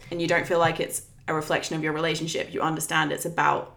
[0.09, 2.53] And you don't feel like it's a reflection of your relationship.
[2.53, 3.75] You understand it's about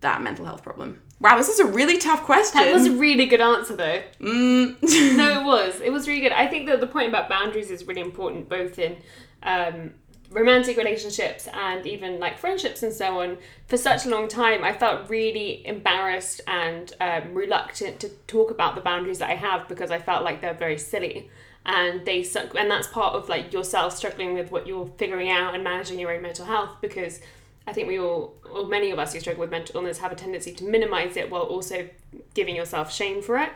[0.00, 1.00] that mental health problem.
[1.22, 2.60] Wow, this is a really tough question.
[2.60, 4.02] That was a really good answer, though.
[4.20, 4.76] Mm.
[5.16, 5.80] no, it was.
[5.80, 6.32] It was really good.
[6.32, 8.96] I think that the point about boundaries is really important, both in
[9.44, 9.92] um,
[10.32, 13.38] romantic relationships and even like friendships and so on.
[13.68, 18.74] For such a long time, I felt really embarrassed and um, reluctant to talk about
[18.74, 21.30] the boundaries that I have because I felt like they're very silly.
[21.64, 25.54] And they suck, and that's part of like yourself struggling with what you're figuring out
[25.54, 27.20] and managing your own mental health because
[27.66, 30.16] I think we all, or many of us who struggle with mental illness, have a
[30.16, 31.88] tendency to minimize it while also
[32.34, 33.50] giving yourself shame for it.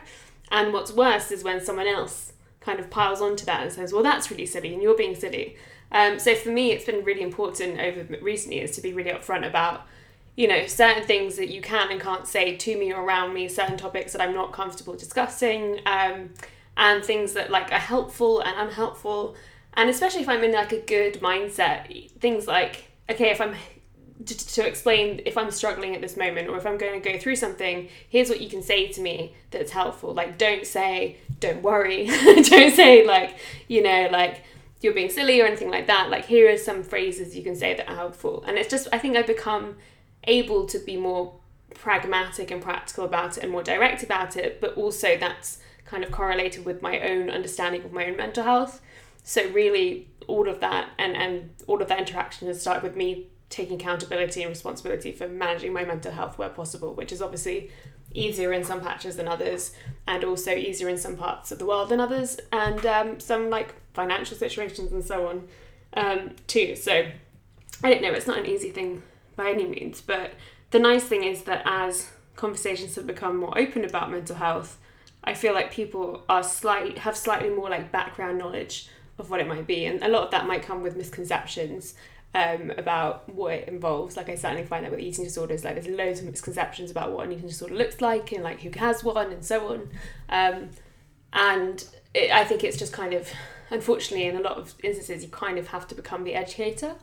[0.51, 4.03] And what's worse is when someone else kind of piles onto that and says, "Well,
[4.03, 5.57] that's really silly, and you're being silly."
[5.91, 9.47] Um, so for me, it's been really important over recent years to be really upfront
[9.47, 9.85] about,
[10.35, 13.47] you know, certain things that you can and can't say to me or around me,
[13.47, 16.31] certain topics that I'm not comfortable discussing, um,
[16.75, 19.35] and things that like are helpful and unhelpful.
[19.73, 23.55] And especially if I'm in like a good mindset, things like okay, if I'm
[24.25, 27.19] to, to explain if I'm struggling at this moment or if I'm going to go
[27.19, 30.13] through something, here's what you can say to me that's helpful.
[30.13, 32.07] Like, don't say, don't worry.
[32.43, 34.43] don't say, like, you know, like,
[34.81, 36.09] you're being silly or anything like that.
[36.09, 38.43] Like, here are some phrases you can say that are helpful.
[38.47, 39.77] And it's just, I think I've become
[40.23, 41.33] able to be more
[41.73, 46.11] pragmatic and practical about it and more direct about it, but also that's kind of
[46.11, 48.81] correlated with my own understanding of my own mental health.
[49.23, 53.27] So, really, all of that and, and all of that interaction has started with me
[53.49, 57.71] taking accountability and responsibility for managing my mental health where possible, which is obviously
[58.13, 59.73] easier in some patches than others,
[60.07, 63.75] and also easier in some parts of the world than others, and um, some like
[63.93, 65.47] financial situations and so on
[65.93, 66.75] um, too.
[66.75, 67.07] So
[67.83, 69.03] I don't know, it's not an easy thing
[69.35, 70.33] by any means, but
[70.71, 74.77] the nice thing is that as conversations have become more open about mental health,
[75.23, 79.47] I feel like people are slightly have slightly more like background knowledge of what it
[79.47, 81.95] might be, and a lot of that might come with misconceptions
[82.33, 84.17] um, about what it involves.
[84.17, 87.25] Like I certainly find that with eating disorders, like there's loads of misconceptions about what
[87.25, 89.89] an eating disorder looks like and like who has one and so on.
[90.29, 90.69] Um,
[91.33, 93.29] and it, I think it's just kind of,
[93.69, 96.95] unfortunately, in a lot of instances, you kind of have to become the educator.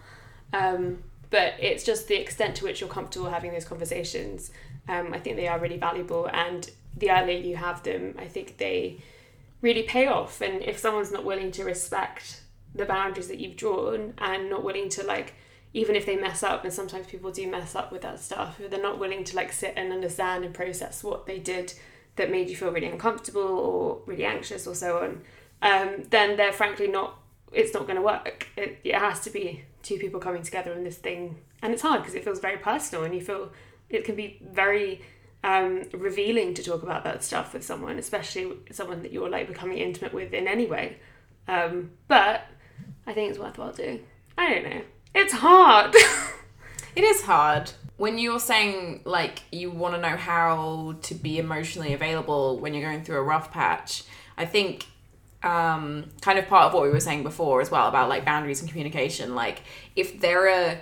[0.52, 4.50] Um, but it's just the extent to which you're comfortable having those conversations.
[4.88, 8.58] Um, I think they are really valuable, and the earlier you have them, I think
[8.58, 8.98] they
[9.60, 10.40] really pay off.
[10.40, 12.42] And if someone's not willing to respect
[12.74, 15.34] the boundaries that you've drawn and not willing to like
[15.72, 18.70] even if they mess up and sometimes people do mess up with that stuff if
[18.70, 21.72] they're not willing to like sit and understand and process what they did
[22.16, 25.20] that made you feel really uncomfortable or really anxious or so on
[25.62, 27.18] um, then they're frankly not
[27.54, 28.48] it's not going to work.
[28.56, 31.36] It, it has to be two people coming together in this thing.
[31.62, 33.52] And it's hard because it feels very personal and you feel
[33.88, 35.02] it can be very
[35.42, 39.78] um, revealing to talk about that stuff with someone especially someone that you're like becoming
[39.78, 40.98] intimate with in any way.
[41.46, 42.46] Um, but
[43.06, 44.04] I think it's worthwhile doing.
[44.36, 44.82] I don't know.
[45.14, 45.94] It's hard.
[46.96, 47.70] it is hard.
[47.96, 52.88] When you're saying like you want to know how to be emotionally available when you're
[52.88, 54.04] going through a rough patch,
[54.36, 54.86] I think
[55.44, 58.60] um, kind of part of what we were saying before as well about like boundaries
[58.60, 59.34] and communication.
[59.34, 59.62] Like
[59.94, 60.78] if there are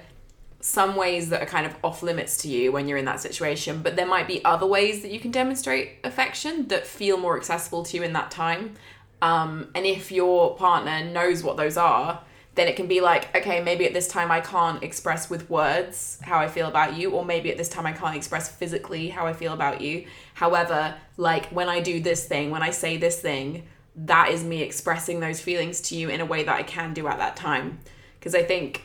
[0.60, 3.82] some ways that are kind of off limits to you when you're in that situation,
[3.82, 7.82] but there might be other ways that you can demonstrate affection that feel more accessible
[7.82, 8.74] to you in that time.
[9.22, 12.20] Um, and if your partner knows what those are,
[12.54, 16.18] then it can be like, okay, maybe at this time I can't express with words
[16.22, 19.26] how I feel about you, or maybe at this time I can't express physically how
[19.26, 20.06] I feel about you.
[20.34, 23.62] However, like when I do this thing, when I say this thing,
[23.94, 27.06] that is me expressing those feelings to you in a way that I can do
[27.06, 27.78] at that time.
[28.18, 28.82] Because I think,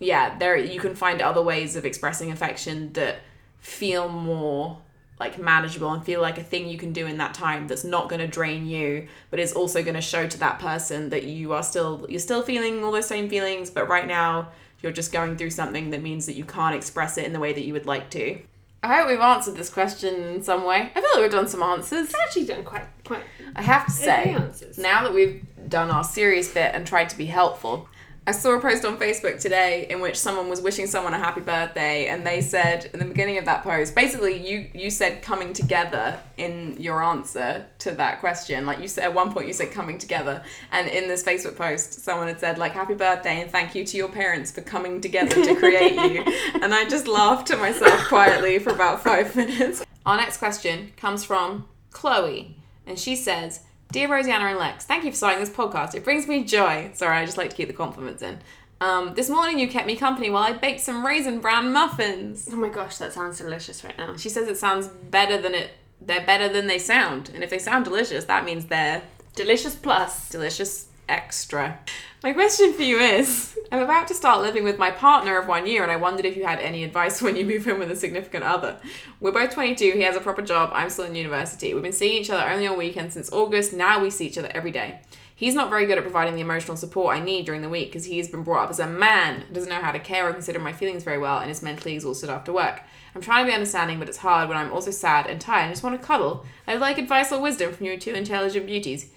[0.00, 3.20] yeah, there you can find other ways of expressing affection that
[3.60, 4.78] feel more
[5.18, 8.08] like manageable and feel like a thing you can do in that time that's not
[8.08, 11.52] going to drain you but is also going to show to that person that you
[11.52, 14.48] are still you're still feeling all those same feelings but right now
[14.82, 17.52] you're just going through something that means that you can't express it in the way
[17.52, 18.38] that you would like to
[18.82, 20.92] I hope we've answered this question in some way.
[20.94, 22.06] I feel like we've done some answers.
[22.06, 23.24] It's actually done quite quite.
[23.56, 24.36] I have to say,
[24.78, 27.88] now that we've done our serious bit and tried to be helpful,
[28.28, 31.40] I saw a post on Facebook today in which someone was wishing someone a happy
[31.40, 35.52] birthday, and they said in the beginning of that post, basically, you you said coming
[35.52, 38.66] together in your answer to that question.
[38.66, 42.00] Like you said at one point, you said coming together, and in this Facebook post,
[42.00, 45.44] someone had said like happy birthday and thank you to your parents for coming together
[45.44, 46.24] to create you,
[46.60, 49.84] and I just laughed to myself quietly for about five minutes.
[50.04, 53.60] Our next question comes from Chloe, and she says.
[53.92, 55.94] Dear Rosianna and Lex, thank you for starting this podcast.
[55.94, 56.90] It brings me joy.
[56.94, 58.38] Sorry, I just like to keep the compliments in.
[58.80, 62.48] Um, this morning you kept me company while I baked some raisin bran muffins.
[62.52, 64.16] Oh my gosh, that sounds delicious right now.
[64.16, 65.70] She says it sounds better than it.
[66.00, 69.02] They're better than they sound, and if they sound delicious, that means they're
[69.34, 70.28] Delicious plus.
[70.30, 71.78] delicious extra.
[72.22, 75.66] My question for you is I'm about to start living with my partner of one
[75.66, 77.96] year, and I wondered if you had any advice when you move in with a
[77.96, 78.78] significant other.
[79.20, 81.74] We're both 22, he has a proper job, I'm still in university.
[81.74, 84.50] We've been seeing each other only on weekends since August, now we see each other
[84.54, 85.00] every day.
[85.34, 88.06] He's not very good at providing the emotional support I need during the week because
[88.06, 90.72] he's been brought up as a man, doesn't know how to care or consider my
[90.72, 92.80] feelings very well, and is mentally exhausted after work.
[93.14, 95.72] I'm trying to be understanding, but it's hard when I'm also sad and tired and
[95.72, 96.46] just want to cuddle.
[96.66, 99.12] I'd like advice or wisdom from you two intelligent beauties.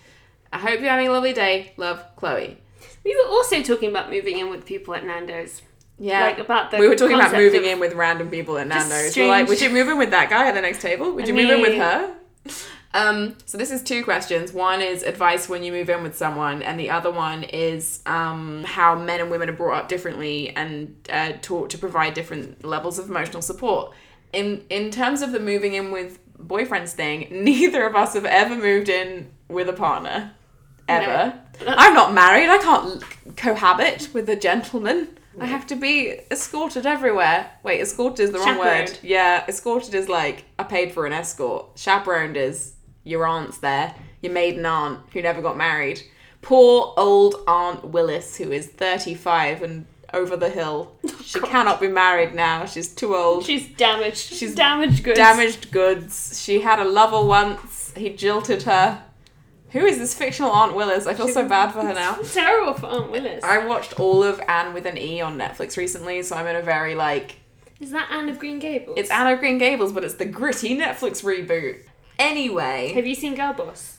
[0.51, 1.73] I hope you're having a lovely day.
[1.77, 2.57] Love, Chloe.
[3.09, 5.63] We were also talking about moving in with people at Nando's.
[5.97, 6.21] Yeah.
[6.21, 9.17] Like about the we were talking about moving in with random people at Nando's.
[9.17, 11.11] We're like, would you move in with that guy at the next table?
[11.13, 12.15] Would I you move in with her?
[12.93, 14.53] Um, so this is two questions.
[14.53, 18.63] One is advice when you move in with someone, and the other one is um,
[18.63, 22.97] how men and women are brought up differently and uh, taught to provide different levels
[22.97, 23.93] of emotional support.
[24.33, 28.55] In in terms of the moving in with boyfriends thing, neither of us have ever
[28.55, 30.33] moved in with a partner,
[30.87, 31.05] ever.
[31.35, 31.41] No.
[31.67, 32.49] I'm not married.
[32.49, 33.03] I can't
[33.35, 35.09] cohabit with a gentleman.
[35.39, 37.49] I have to be escorted everywhere.
[37.63, 38.97] Wait, escorted is the wrong word.
[39.01, 41.77] Yeah, escorted is like I paid for an escort.
[41.77, 46.01] Chaperoned is your aunt's there, your maiden aunt who never got married.
[46.41, 50.95] Poor old Aunt Willis, who is 35 and over the hill.
[51.11, 52.65] Oh, she cannot be married now.
[52.65, 53.45] She's too old.
[53.45, 54.17] She's damaged.
[54.17, 55.17] She's She's damaged goods.
[55.17, 56.41] Damaged goods.
[56.41, 57.93] She had a lover once.
[57.95, 59.03] He jilted her.
[59.71, 61.05] Who is this fictional Aunt Willis?
[61.05, 62.15] I feel so bad for her now.
[62.33, 63.43] Terrible for Aunt Willis.
[63.43, 66.61] I watched all of Anne with an E on Netflix recently, so I'm in a
[66.61, 67.37] very like
[67.79, 68.97] Is that Anne of Green Gables?
[68.97, 71.79] it's Anne of Green Gables, but it's the gritty Netflix reboot.
[72.17, 73.95] Anyway, Have you seen Girlboss?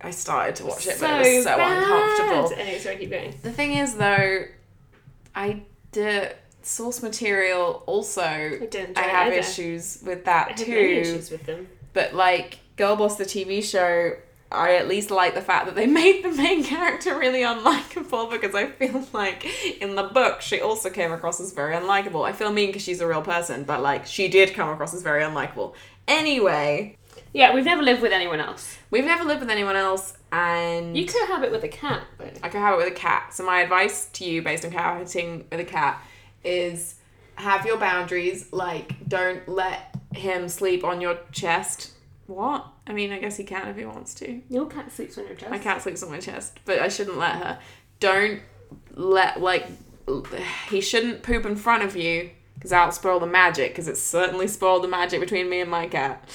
[0.00, 2.52] I started to watch it, but it was so uncomfortable.
[2.60, 3.34] Anyway, sorry, keep going.
[3.42, 4.44] The thing is, though,
[5.34, 9.36] I the source material also I, it have either.
[9.36, 10.72] issues with that have too.
[10.72, 11.68] issues with them.
[11.94, 14.16] But like Girlboss, the TV show,
[14.54, 18.54] I at least like the fact that they made the main character really unlikable because
[18.54, 19.44] I feel like
[19.80, 22.26] in the book she also came across as very unlikable.
[22.26, 25.02] I feel mean because she's a real person, but like she did come across as
[25.02, 25.74] very unlikable.
[26.06, 26.96] Anyway,
[27.32, 28.76] Yeah, we've never lived with anyone else.
[28.90, 32.30] we've never lived with anyone else, and You could have it with a cat, though.
[32.42, 33.34] I it with a cat.
[33.34, 36.02] So my advice to you, based on cohabiting with a cat,
[36.44, 36.96] is
[37.36, 38.52] have your boundaries.
[38.52, 41.93] Like, don't let him sleep on your chest.
[42.26, 42.66] What?
[42.86, 44.40] I mean, I guess he can if he wants to.
[44.48, 45.50] Your cat sleeps on your chest.
[45.50, 47.58] My cat sleeps on my chest, but I shouldn't let her.
[48.00, 48.40] Don't
[48.94, 49.66] let like
[50.68, 53.72] he shouldn't poop in front of you because that'll spoil the magic.
[53.72, 56.28] Because it's certainly spoiled the magic between me and my cat.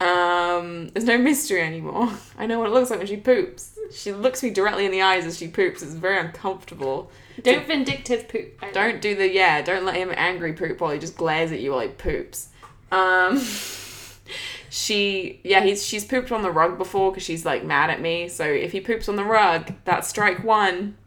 [0.00, 2.10] Um, there's no mystery anymore.
[2.38, 3.78] I know what it looks like when she poops.
[3.92, 5.82] She looks me directly in the eyes as she poops.
[5.82, 7.10] It's very uncomfortable.
[7.42, 8.58] Don't vindictive poop.
[8.62, 8.72] either.
[8.72, 9.62] Don't do the yeah.
[9.62, 12.48] Don't let him angry poop while he just glares at you while he poops.
[12.90, 13.38] Um,
[14.76, 18.28] she yeah he's she's pooped on the rug before because she's like mad at me.
[18.28, 20.98] So if he poops on the rug, that's strike one.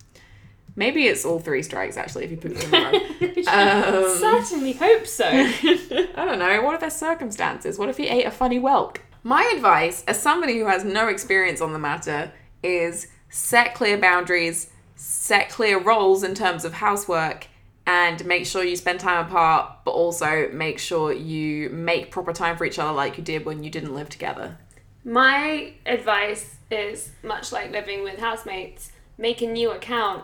[0.76, 2.96] Maybe it's all three strikes actually if he poops on the rug.
[3.50, 5.26] Um, Certainly hope so.
[5.28, 6.62] I don't know.
[6.62, 7.80] What are their circumstances?
[7.80, 8.98] What if he ate a funny whelk?
[9.24, 14.70] My advice, as somebody who has no experience on the matter, is set clear boundaries,
[14.96, 17.48] set clear roles in terms of housework,
[17.90, 22.56] and make sure you spend time apart, but also make sure you make proper time
[22.56, 24.60] for each other like you did when you didn't live together.
[25.04, 30.24] My advice is much like living with housemates, make a new account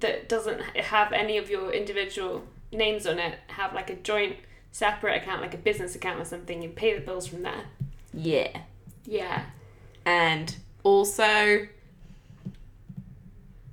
[0.00, 3.40] that doesn't have any of your individual names on it.
[3.48, 4.36] Have like a joint,
[4.72, 7.64] separate account, like a business account or something, and pay the bills from there.
[8.14, 8.62] Yeah.
[9.04, 9.44] Yeah.
[10.06, 11.68] And also,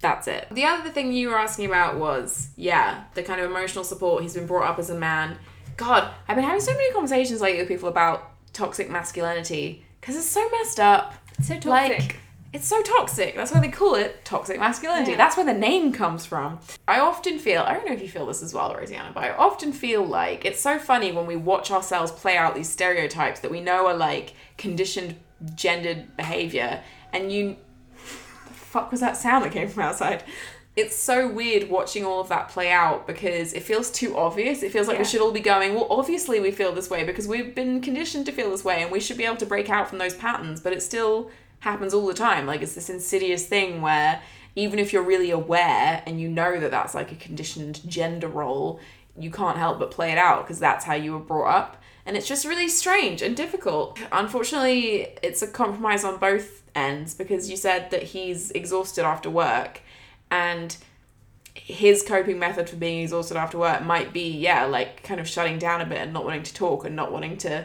[0.03, 0.47] that's it.
[0.51, 4.21] The other thing you were asking about was, yeah, the kind of emotional support.
[4.21, 5.37] He's been brought up as a man.
[5.77, 10.29] God, I've been having so many conversations lately with people about toxic masculinity because it's
[10.29, 11.15] so messed up.
[11.41, 11.65] So toxic.
[11.65, 12.17] Like,
[12.51, 13.35] it's so toxic.
[13.35, 15.11] That's why they call it toxic masculinity.
[15.11, 15.17] Yeah.
[15.17, 16.59] That's where the name comes from.
[16.87, 19.31] I often feel, I don't know if you feel this as well, Rosianna, but I
[19.31, 23.49] often feel like it's so funny when we watch ourselves play out these stereotypes that
[23.49, 25.15] we know are like conditioned
[25.55, 26.83] gendered behavior.
[27.11, 27.55] And you.
[28.73, 30.23] Fuck was that sound that came from outside?
[30.75, 34.63] it's so weird watching all of that play out because it feels too obvious.
[34.63, 37.27] It feels like we should all be going, well, obviously we feel this way because
[37.27, 39.87] we've been conditioned to feel this way and we should be able to break out
[39.87, 42.47] from those patterns, but it still happens all the time.
[42.47, 44.19] Like it's this insidious thing where
[44.55, 48.79] even if you're really aware and you know that that's like a conditioned gender role,
[49.15, 51.82] you can't help but play it out because that's how you were brought up.
[52.05, 53.97] And it's just really strange and difficult.
[54.11, 59.81] Unfortunately, it's a compromise on both ends because you said that he's exhausted after work
[60.31, 60.75] and
[61.53, 65.59] his coping method for being exhausted after work might be yeah like kind of shutting
[65.59, 67.63] down a bit and not wanting to talk and not wanting to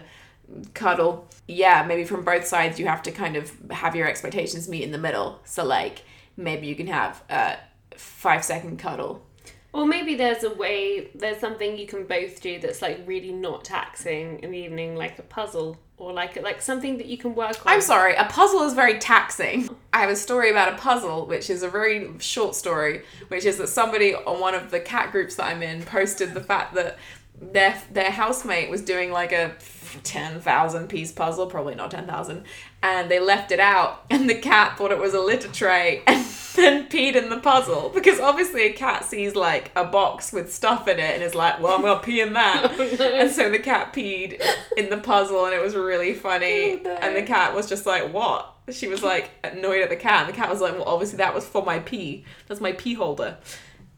[0.74, 1.26] cuddle.
[1.46, 4.92] Yeah maybe from both sides you have to kind of have your expectations meet in
[4.92, 5.40] the middle.
[5.44, 6.02] So like
[6.36, 7.56] maybe you can have a
[7.96, 9.24] five second cuddle
[9.72, 13.64] Or maybe there's a way, there's something you can both do that's like really not
[13.64, 17.66] taxing in the evening, like a puzzle or like like something that you can work
[17.66, 17.72] on.
[17.72, 19.68] I'm sorry, a puzzle is very taxing.
[19.92, 23.58] I have a story about a puzzle, which is a very short story, which is
[23.58, 26.98] that somebody on one of the cat groups that I'm in posted the fact that
[27.40, 29.54] their their housemate was doing like a
[30.02, 32.44] ten thousand piece puzzle, probably not ten thousand,
[32.82, 36.24] and they left it out, and the cat thought it was a litter tray, and
[36.58, 40.88] then peed in the puzzle because obviously a cat sees like a box with stuff
[40.88, 42.78] in it and is like, well, I'm gonna pee in that.
[43.18, 44.42] And so the cat peed
[44.76, 46.72] in the puzzle and it was really funny.
[46.72, 46.94] Oh, no.
[46.96, 48.54] And the cat was just like, What?
[48.70, 50.26] She was like annoyed at the cat.
[50.26, 52.24] And the cat was like, Well, obviously that was for my pee.
[52.46, 53.38] That's my pee holder.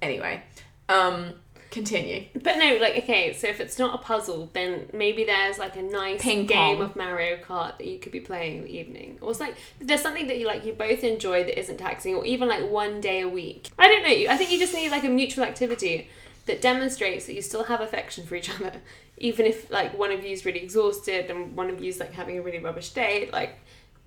[0.02, 0.42] Anyway,
[0.88, 1.34] um,
[1.70, 2.24] continue.
[2.34, 5.82] But no, like okay, so if it's not a puzzle, then maybe there's like a
[5.82, 6.84] nice Ping game pong.
[6.86, 10.02] of Mario Kart that you could be playing in the evening, or it's like there's
[10.02, 13.20] something that you like you both enjoy that isn't taxing, or even like one day
[13.20, 13.68] a week.
[13.78, 14.32] I don't know.
[14.32, 16.08] I think you just need like a mutual activity
[16.46, 18.72] that demonstrates that you still have affection for each other,
[19.18, 22.42] even if like one of you's really exhausted and one of you's like having a
[22.42, 23.28] really rubbish day.
[23.32, 23.58] Like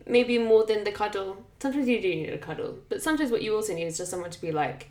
[0.06, 1.46] maybe more than the cuddle.
[1.60, 4.32] Sometimes you do need a cuddle, but sometimes what you also need is just someone
[4.32, 4.90] to be like.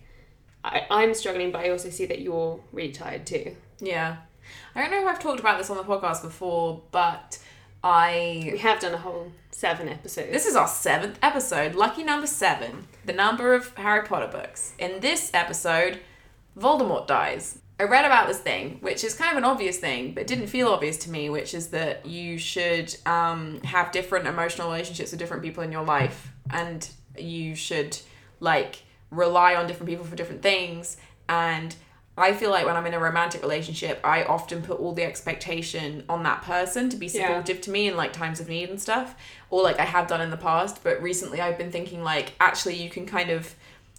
[0.64, 3.56] I, I'm struggling, but I also see that you're really tired too.
[3.80, 4.16] Yeah.
[4.74, 7.38] I don't know if I've talked about this on the podcast before, but
[7.84, 10.30] I We have done a whole seven episodes.
[10.30, 14.72] This is our seventh episode, lucky number seven, the number of Harry Potter books.
[14.78, 16.00] In this episode,
[16.58, 17.58] Voldemort dies.
[17.80, 20.68] I read about this thing, which is kind of an obvious thing, but didn't feel
[20.68, 25.42] obvious to me, which is that you should um, have different emotional relationships with different
[25.42, 26.88] people in your life, and
[27.18, 27.98] you should
[28.38, 28.82] like
[29.12, 30.96] rely on different people for different things.
[31.28, 31.74] And
[32.18, 36.04] I feel like when I'm in a romantic relationship, I often put all the expectation
[36.08, 37.28] on that person to be Yeah.
[37.28, 39.14] supportive to me in like times of need and stuff,
[39.50, 40.82] or like I have done in the past.
[40.82, 43.54] But recently, I've been thinking like actually you can kind of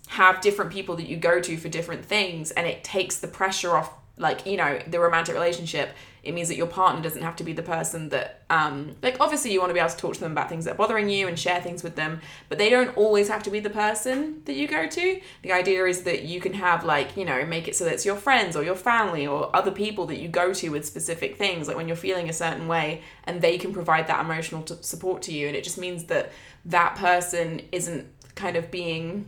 [0.10, 3.76] have different people that you go to for different things, and it takes the pressure
[3.78, 3.94] off.
[4.18, 5.90] Like you know, the romantic relationship,
[6.24, 9.52] it means that your partner doesn't have to be the person that, um, like obviously
[9.52, 11.28] you want to be able to talk to them about things that are bothering you
[11.28, 14.54] and share things with them, but they don't always have to be the person that
[14.54, 15.20] you go to.
[15.42, 18.06] The idea is that you can have like you know make it so that it's
[18.06, 21.68] your friends or your family or other people that you go to with specific things,
[21.68, 25.24] like when you're feeling a certain way, and they can provide that emotional t- support
[25.24, 26.32] to you, and it just means that
[26.66, 29.28] that person isn't kind of being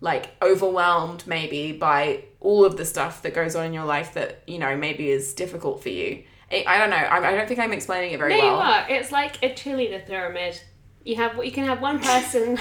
[0.00, 4.42] like overwhelmed maybe by all of the stuff that goes on in your life that
[4.46, 6.22] you know maybe is difficult for you
[6.52, 8.52] i, I don't know I, I don't think i'm explaining it very no, well you
[8.52, 8.86] are.
[8.88, 10.60] It's like a cheerleader pyramid.
[11.04, 12.58] You have you can have one person,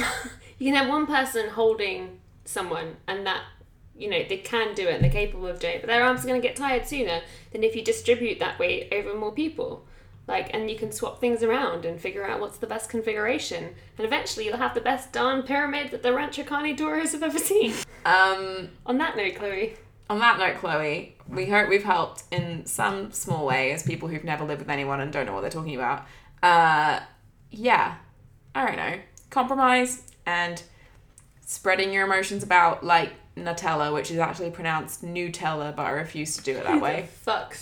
[0.57, 3.41] you can have one person holding someone, and that
[3.95, 6.23] you know they can do it and they're capable of doing it, but their arms
[6.23, 7.21] are going to get tired sooner
[7.51, 9.86] than if you distribute that weight over more people.
[10.27, 14.05] Like, and you can swap things around and figure out what's the best configuration, and
[14.05, 17.73] eventually you'll have the best darn pyramid that the Rancho Carne Toros have ever seen.
[18.05, 19.75] um On that note, Chloe,
[20.09, 24.23] on that note chloe we hope we've helped in some small way as people who've
[24.23, 26.05] never lived with anyone and don't know what they're talking about.
[26.41, 26.99] Uh
[27.51, 27.95] yeah.
[28.55, 28.99] I don't know.
[29.29, 30.61] Compromise and
[31.45, 36.43] spreading your emotions about like nutella which is actually pronounced nutella but i refuse to
[36.43, 37.55] do it that way the fuck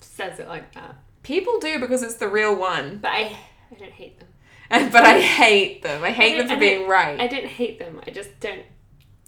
[0.00, 0.96] says it like that?
[1.22, 3.36] People do because it's the real one But I,
[3.70, 4.28] I don't hate them.
[4.92, 6.02] but I hate them.
[6.04, 7.20] I hate I them for being right.
[7.20, 8.00] I don't hate them.
[8.06, 8.62] I just don't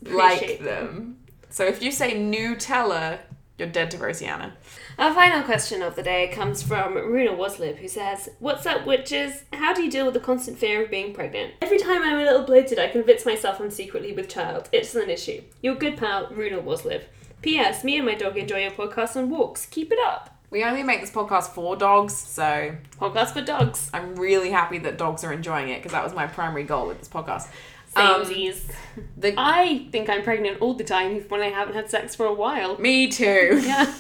[0.03, 1.19] like appreciate them.
[1.51, 3.19] So if you say Nutella,
[3.59, 4.53] you're dead to Rosianna.
[4.99, 9.45] Our final question of the day comes from Runa Waslib, who says, What's up, witches?
[9.53, 11.55] How do you deal with the constant fear of being pregnant?
[11.63, 14.69] Every time I'm a little bloated, I convince myself I'm secretly with child.
[14.73, 15.43] It's an issue.
[15.63, 17.03] Your good pal, Runa Waslib.
[17.43, 17.85] P.S.
[17.85, 19.67] Me and my dog enjoy your podcast on walks.
[19.67, 20.32] Keep it up.
[20.53, 23.91] We only make this podcast for dogs, so Podcast for dogs.
[23.95, 26.99] I'm really happy that dogs are enjoying it because that was my primary goal with
[26.99, 27.49] this podcast.
[27.97, 28.71] Um, Samesies.
[29.17, 32.35] the I think I'm pregnant all the time when I haven't had sex for a
[32.35, 32.79] while.
[32.79, 33.63] me too.
[33.65, 33.91] Yeah.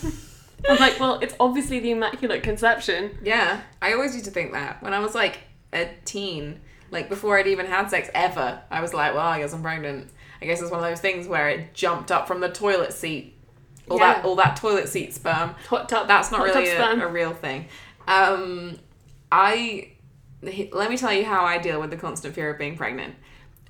[0.68, 3.18] I'm like, well, it's obviously the Immaculate Conception.
[3.22, 5.40] Yeah, I always used to think that when I was like
[5.72, 8.60] a teen, like before I'd even had sex ever.
[8.70, 10.10] I was like, well, I guess I'm pregnant.
[10.42, 13.38] I guess it's one of those things where it jumped up from the toilet seat.
[13.90, 15.54] All that all that toilet seat sperm.
[15.68, 16.08] Hot tub.
[16.08, 17.66] That's not really a, a real thing.
[18.06, 18.78] Um,
[19.30, 19.92] I
[20.42, 23.14] let me tell you how I deal with the constant fear of being pregnant.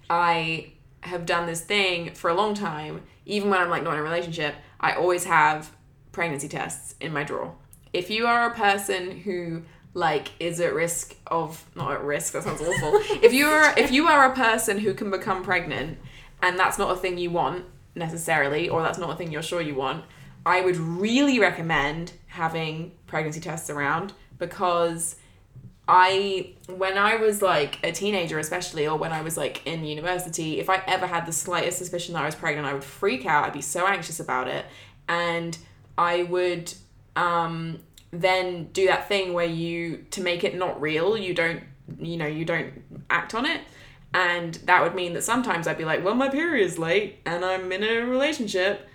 [0.09, 4.01] I have done this thing for a long time, even when I'm like not in
[4.01, 4.55] a relationship.
[4.81, 5.73] I always have
[6.13, 7.55] pregnancy tests in my drawer.
[7.93, 9.63] If you are a person who
[9.95, 13.91] like is at risk of not at risk that sounds awful if you are if
[13.91, 15.99] you are a person who can become pregnant
[16.41, 19.61] and that's not a thing you want necessarily or that's not a thing you're sure
[19.61, 20.05] you want
[20.47, 25.17] i would really recommend having pregnancy tests around because
[25.89, 30.61] I when I was like a teenager especially or when I was like in university
[30.61, 33.45] if I ever had the slightest suspicion that I was pregnant I would freak out
[33.45, 34.65] I'd be so anxious about it.
[35.09, 35.59] And
[35.99, 36.73] I would
[37.17, 37.81] um
[38.13, 41.63] then do that thing where you to make it not real you don't
[41.99, 42.73] you know you don't
[43.11, 43.61] act on it
[44.15, 47.71] and that would mean that sometimes I'd be like well my period's late and I'm
[47.73, 48.89] in a relationship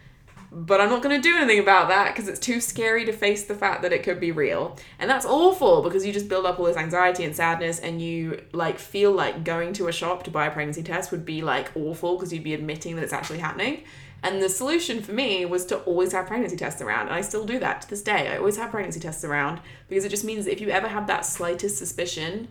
[0.52, 3.44] but I'm not going to do anything about that because it's too scary to face
[3.44, 4.78] the fact that it could be real.
[4.98, 8.42] And that's awful because you just build up all this anxiety and sadness and you
[8.54, 11.72] like feel like going to a shop to buy a pregnancy test would be like
[11.76, 13.84] awful because you'd be admitting that it's actually happening.
[14.24, 17.08] And the solution for me was to always have pregnancy tests around.
[17.08, 18.30] And I still do that to this day.
[18.30, 19.60] I always have pregnancy tests around
[19.90, 22.48] because it just means that if you ever have that slightest suspicion,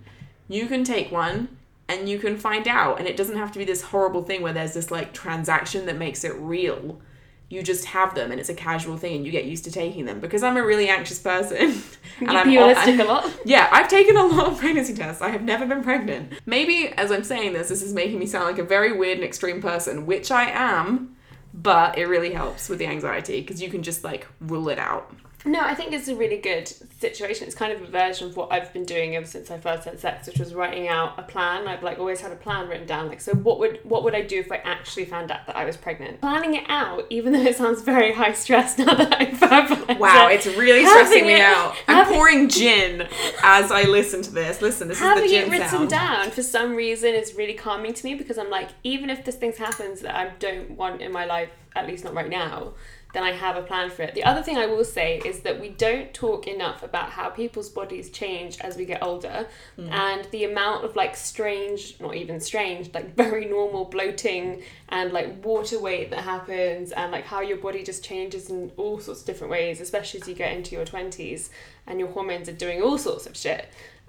[0.49, 1.49] you can take one
[1.89, 2.99] and you can find out.
[2.99, 5.97] And it doesn't have to be this horrible thing where there's this like transaction that
[5.97, 7.01] makes it real.
[7.49, 10.05] You just have them and it's a casual thing and you get used to taking
[10.05, 10.19] them.
[10.19, 11.83] Because I'm a really anxious person.
[12.19, 13.31] And I'm realistic a lot.
[13.45, 15.21] yeah I've taken a lot of pregnancy tests.
[15.21, 16.33] I have never been pregnant.
[16.47, 19.25] Maybe as I'm saying this this is making me sound like a very weird and
[19.25, 21.15] extreme person which I am
[21.53, 25.15] but it really helps with the anxiety because you can just like rule it out
[25.47, 26.69] No, I think it's a really good
[27.01, 27.47] situation.
[27.47, 29.99] It's kind of a version of what I've been doing ever since I first had
[30.01, 31.69] sex, which was writing out a plan.
[31.69, 33.09] I've like always had a plan written down.
[33.09, 35.65] Like, so what would what would I do if I actually found out that I
[35.65, 36.21] was pregnant?
[36.21, 40.29] Planning it out, even though it sounds very high stress now that I verbalize wow
[40.29, 40.35] it.
[40.35, 43.07] it's really stressing me out I'm pouring gin
[43.43, 46.31] as I listen to this listen this is the having gin it written sound down
[46.31, 49.53] for some reason is really calming to me because I'm like, even if this thing
[49.53, 52.75] happens that I don't want in my life, at least not right now,
[53.17, 54.15] then I have a plan for it.
[54.15, 57.71] The other thing I will say is that we don't talk enough about how people's
[57.71, 59.89] bodies change as we get older hmm.
[59.91, 65.43] and the amount of like strange, not even strange, like very normal bloating and like
[65.43, 69.27] water weight that happens and like how your body just changes in all sorts of
[69.27, 71.49] different ways, especially as you get into your 20s
[71.87, 73.67] and your hormones are doing all sorts of shit.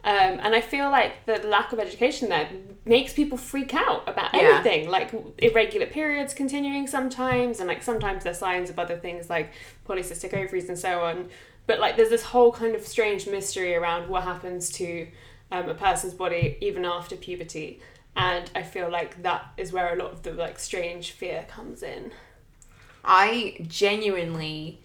[0.08, 2.48] Um, and I feel like the lack of education there
[2.86, 4.40] makes people freak out about Yeah.
[4.42, 9.52] everything, like irregular periods continuing sometimes, and like sometimes they're signs of other things like
[9.86, 11.30] polycystic ovaries and so on.
[11.66, 15.08] But like there's this whole kind of strange mystery around what happens to
[15.52, 17.82] um, a person's body even after puberty,
[18.16, 21.84] and I feel like that is where a lot of the like strange fear comes
[21.84, 22.12] in.
[23.04, 24.82] I genuinely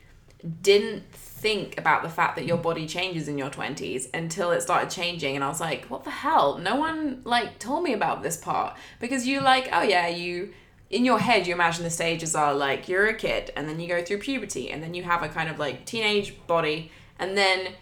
[0.62, 1.04] didn't
[1.42, 5.34] think about the fact that your body changes in your 20s until it started changing
[5.34, 6.56] and I was like, what the hell?
[6.56, 10.54] No one like told me about this part because you like, oh yeah, you
[10.88, 13.88] in your head you imagine the stages are like you're a kid and then you
[13.88, 17.72] go through puberty and then you have a kind of like teenage body and then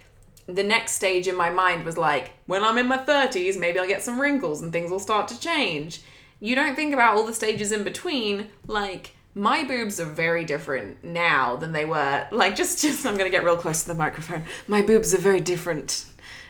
[0.46, 3.86] the next stage in my mind was like when I'm in my 30s maybe I'll
[3.86, 6.00] get some wrinkles and things will start to change.
[6.38, 11.02] You don't think about all the stages in between like my boobs are very different
[11.04, 14.44] now than they were like just just I'm to get real close to the microphone.
[14.66, 16.06] My boobs are very different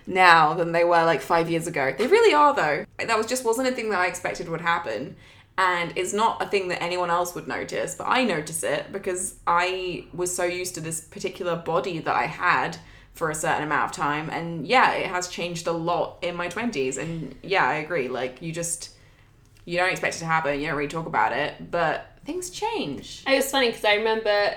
[0.07, 1.95] now than they were like 5 years ago.
[1.97, 2.85] They really are though.
[2.99, 5.17] That was just wasn't a thing that I expected would happen
[5.59, 9.37] and it's not a thing that anyone else would notice, but I notice it because
[9.47, 12.79] I was so used to this particular body that I had
[13.13, 16.49] for a certain amount of time and yeah, it has changed a lot in my
[16.49, 18.09] 20s and yeah, I agree.
[18.09, 18.91] Like you just
[19.67, 23.23] you don't expect it to happen, you don't really talk about it, but things change.
[23.27, 24.55] It was funny because I remember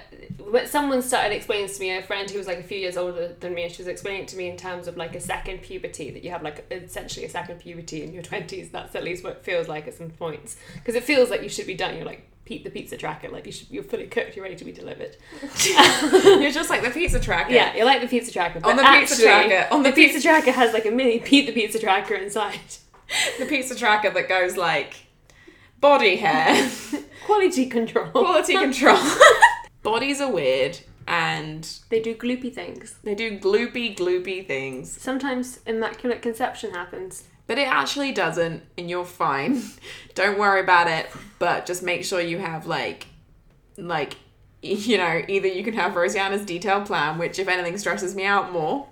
[0.49, 3.35] when someone started explaining to me, a friend who was like a few years older
[3.39, 5.61] than me, and she was explaining it to me in terms of like a second
[5.61, 8.71] puberty, that you have like essentially a second puberty in your 20s.
[8.71, 10.57] That's at least what it feels like at some points.
[10.75, 11.95] Because it feels like you should be done.
[11.95, 14.65] You're like Pete the pizza tracker, like you should, you're fully cooked, you're ready to
[14.65, 15.15] be delivered.
[15.63, 17.53] You're just like the pizza tracker.
[17.53, 18.59] Yeah, you're like the pizza tracker.
[18.59, 21.45] But On the pizza tracker, on the the pizza tracker has like a mini Pete
[21.45, 22.59] the pizza tracker inside.
[23.39, 25.05] The pizza tracker that goes like
[25.83, 26.69] body hair,
[27.25, 28.07] Quality control.
[28.07, 28.97] quality control.
[29.83, 32.95] Bodies are weird and They do gloopy things.
[33.03, 34.89] they do gloopy, gloopy things.
[34.89, 37.23] Sometimes immaculate conception happens.
[37.47, 39.61] But it actually doesn't, and you're fine.
[40.15, 41.09] Don't worry about it,
[41.39, 43.07] but just make sure you have like
[43.77, 44.13] like
[44.63, 48.51] you know, either you can have Rosianna's detailed plan, which if anything stresses me out
[48.51, 48.87] more,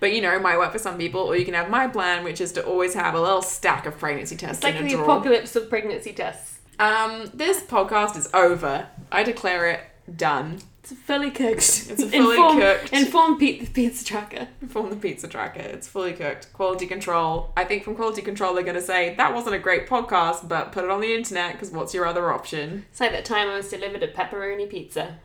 [0.00, 2.40] but you know, might work for some people, or you can have my plan, which
[2.40, 4.94] is to always have a little stack of pregnancy tests It's like in a the
[4.96, 5.04] drawer.
[5.04, 6.58] apocalypse of pregnancy tests.
[6.78, 8.86] Um, this podcast is over.
[9.10, 9.80] I declare it
[10.16, 10.60] done.
[10.90, 11.58] It's fully cooked.
[11.90, 12.92] It's a fully inform, cooked.
[12.92, 14.48] Inform Pete the pizza tracker.
[14.62, 16.50] Inform the pizza tracker, it's fully cooked.
[16.54, 17.52] Quality control.
[17.56, 20.72] I think from quality control they're going to say that wasn't a great podcast, but
[20.72, 22.86] put it on the internet because what's your other option?
[22.90, 25.18] It's like that time I was delivered a pepperoni pizza.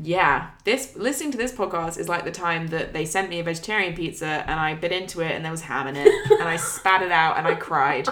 [0.00, 3.42] Yeah, this listening to this podcast is like the time that they sent me a
[3.42, 6.56] vegetarian pizza and I bit into it and there was ham in it and I
[6.56, 8.08] spat it out and I cried.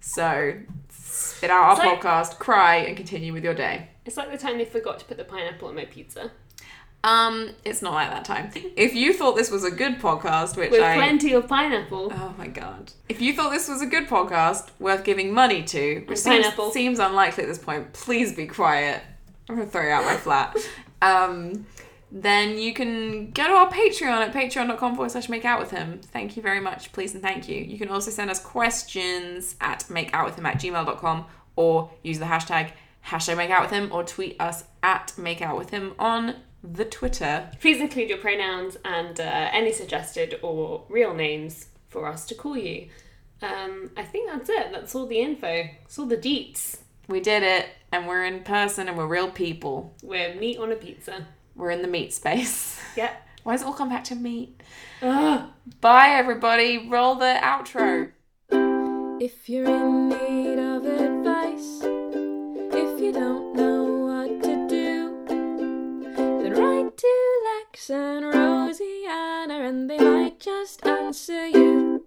[0.00, 0.54] So
[0.88, 3.90] spit out our like- podcast, cry, and continue with your day.
[4.06, 6.30] It's like the time they forgot to put the pineapple on my pizza.
[7.04, 8.50] Um, it's not like that time.
[8.76, 12.12] If you thought this was a good podcast, which With I plenty of pineapple.
[12.12, 12.92] Oh my god.
[13.08, 16.70] If you thought this was a good podcast worth giving money to, which seems, pineapple.
[16.72, 19.02] seems unlikely at this point, please be quiet.
[19.48, 20.56] I'm gonna throw you out my flat.
[21.02, 21.66] Um,
[22.10, 26.00] then you can go to our Patreon at patreon.com forward slash make out with him.
[26.02, 27.60] Thank you very much, please and thank you.
[27.60, 32.72] You can also send us questions at makeoutwithhim at gmail.com or use the hashtag
[33.06, 36.84] hashtag make out with him or tweet us at make out with him on the
[36.84, 37.50] Twitter.
[37.60, 42.56] Please include your pronouns and uh, any suggested or real names for us to call
[42.56, 42.88] you.
[43.42, 44.72] Um, I think that's it.
[44.72, 45.64] That's all the info.
[45.82, 46.78] That's all the deets.
[47.08, 49.94] We did it and we're in person and we're real people.
[50.02, 51.26] We're meat on a pizza.
[51.54, 52.80] We're in the meat space.
[52.96, 53.28] Yep.
[53.42, 54.58] Why does it all come back to meat?
[55.02, 55.50] Ugh.
[55.82, 56.88] Bye, everybody.
[56.88, 58.10] Roll the outro.
[59.20, 60.08] If you're in
[63.06, 70.40] you don't know what to do, then write to Lex and Rosianna, and they might
[70.40, 72.04] just answer you.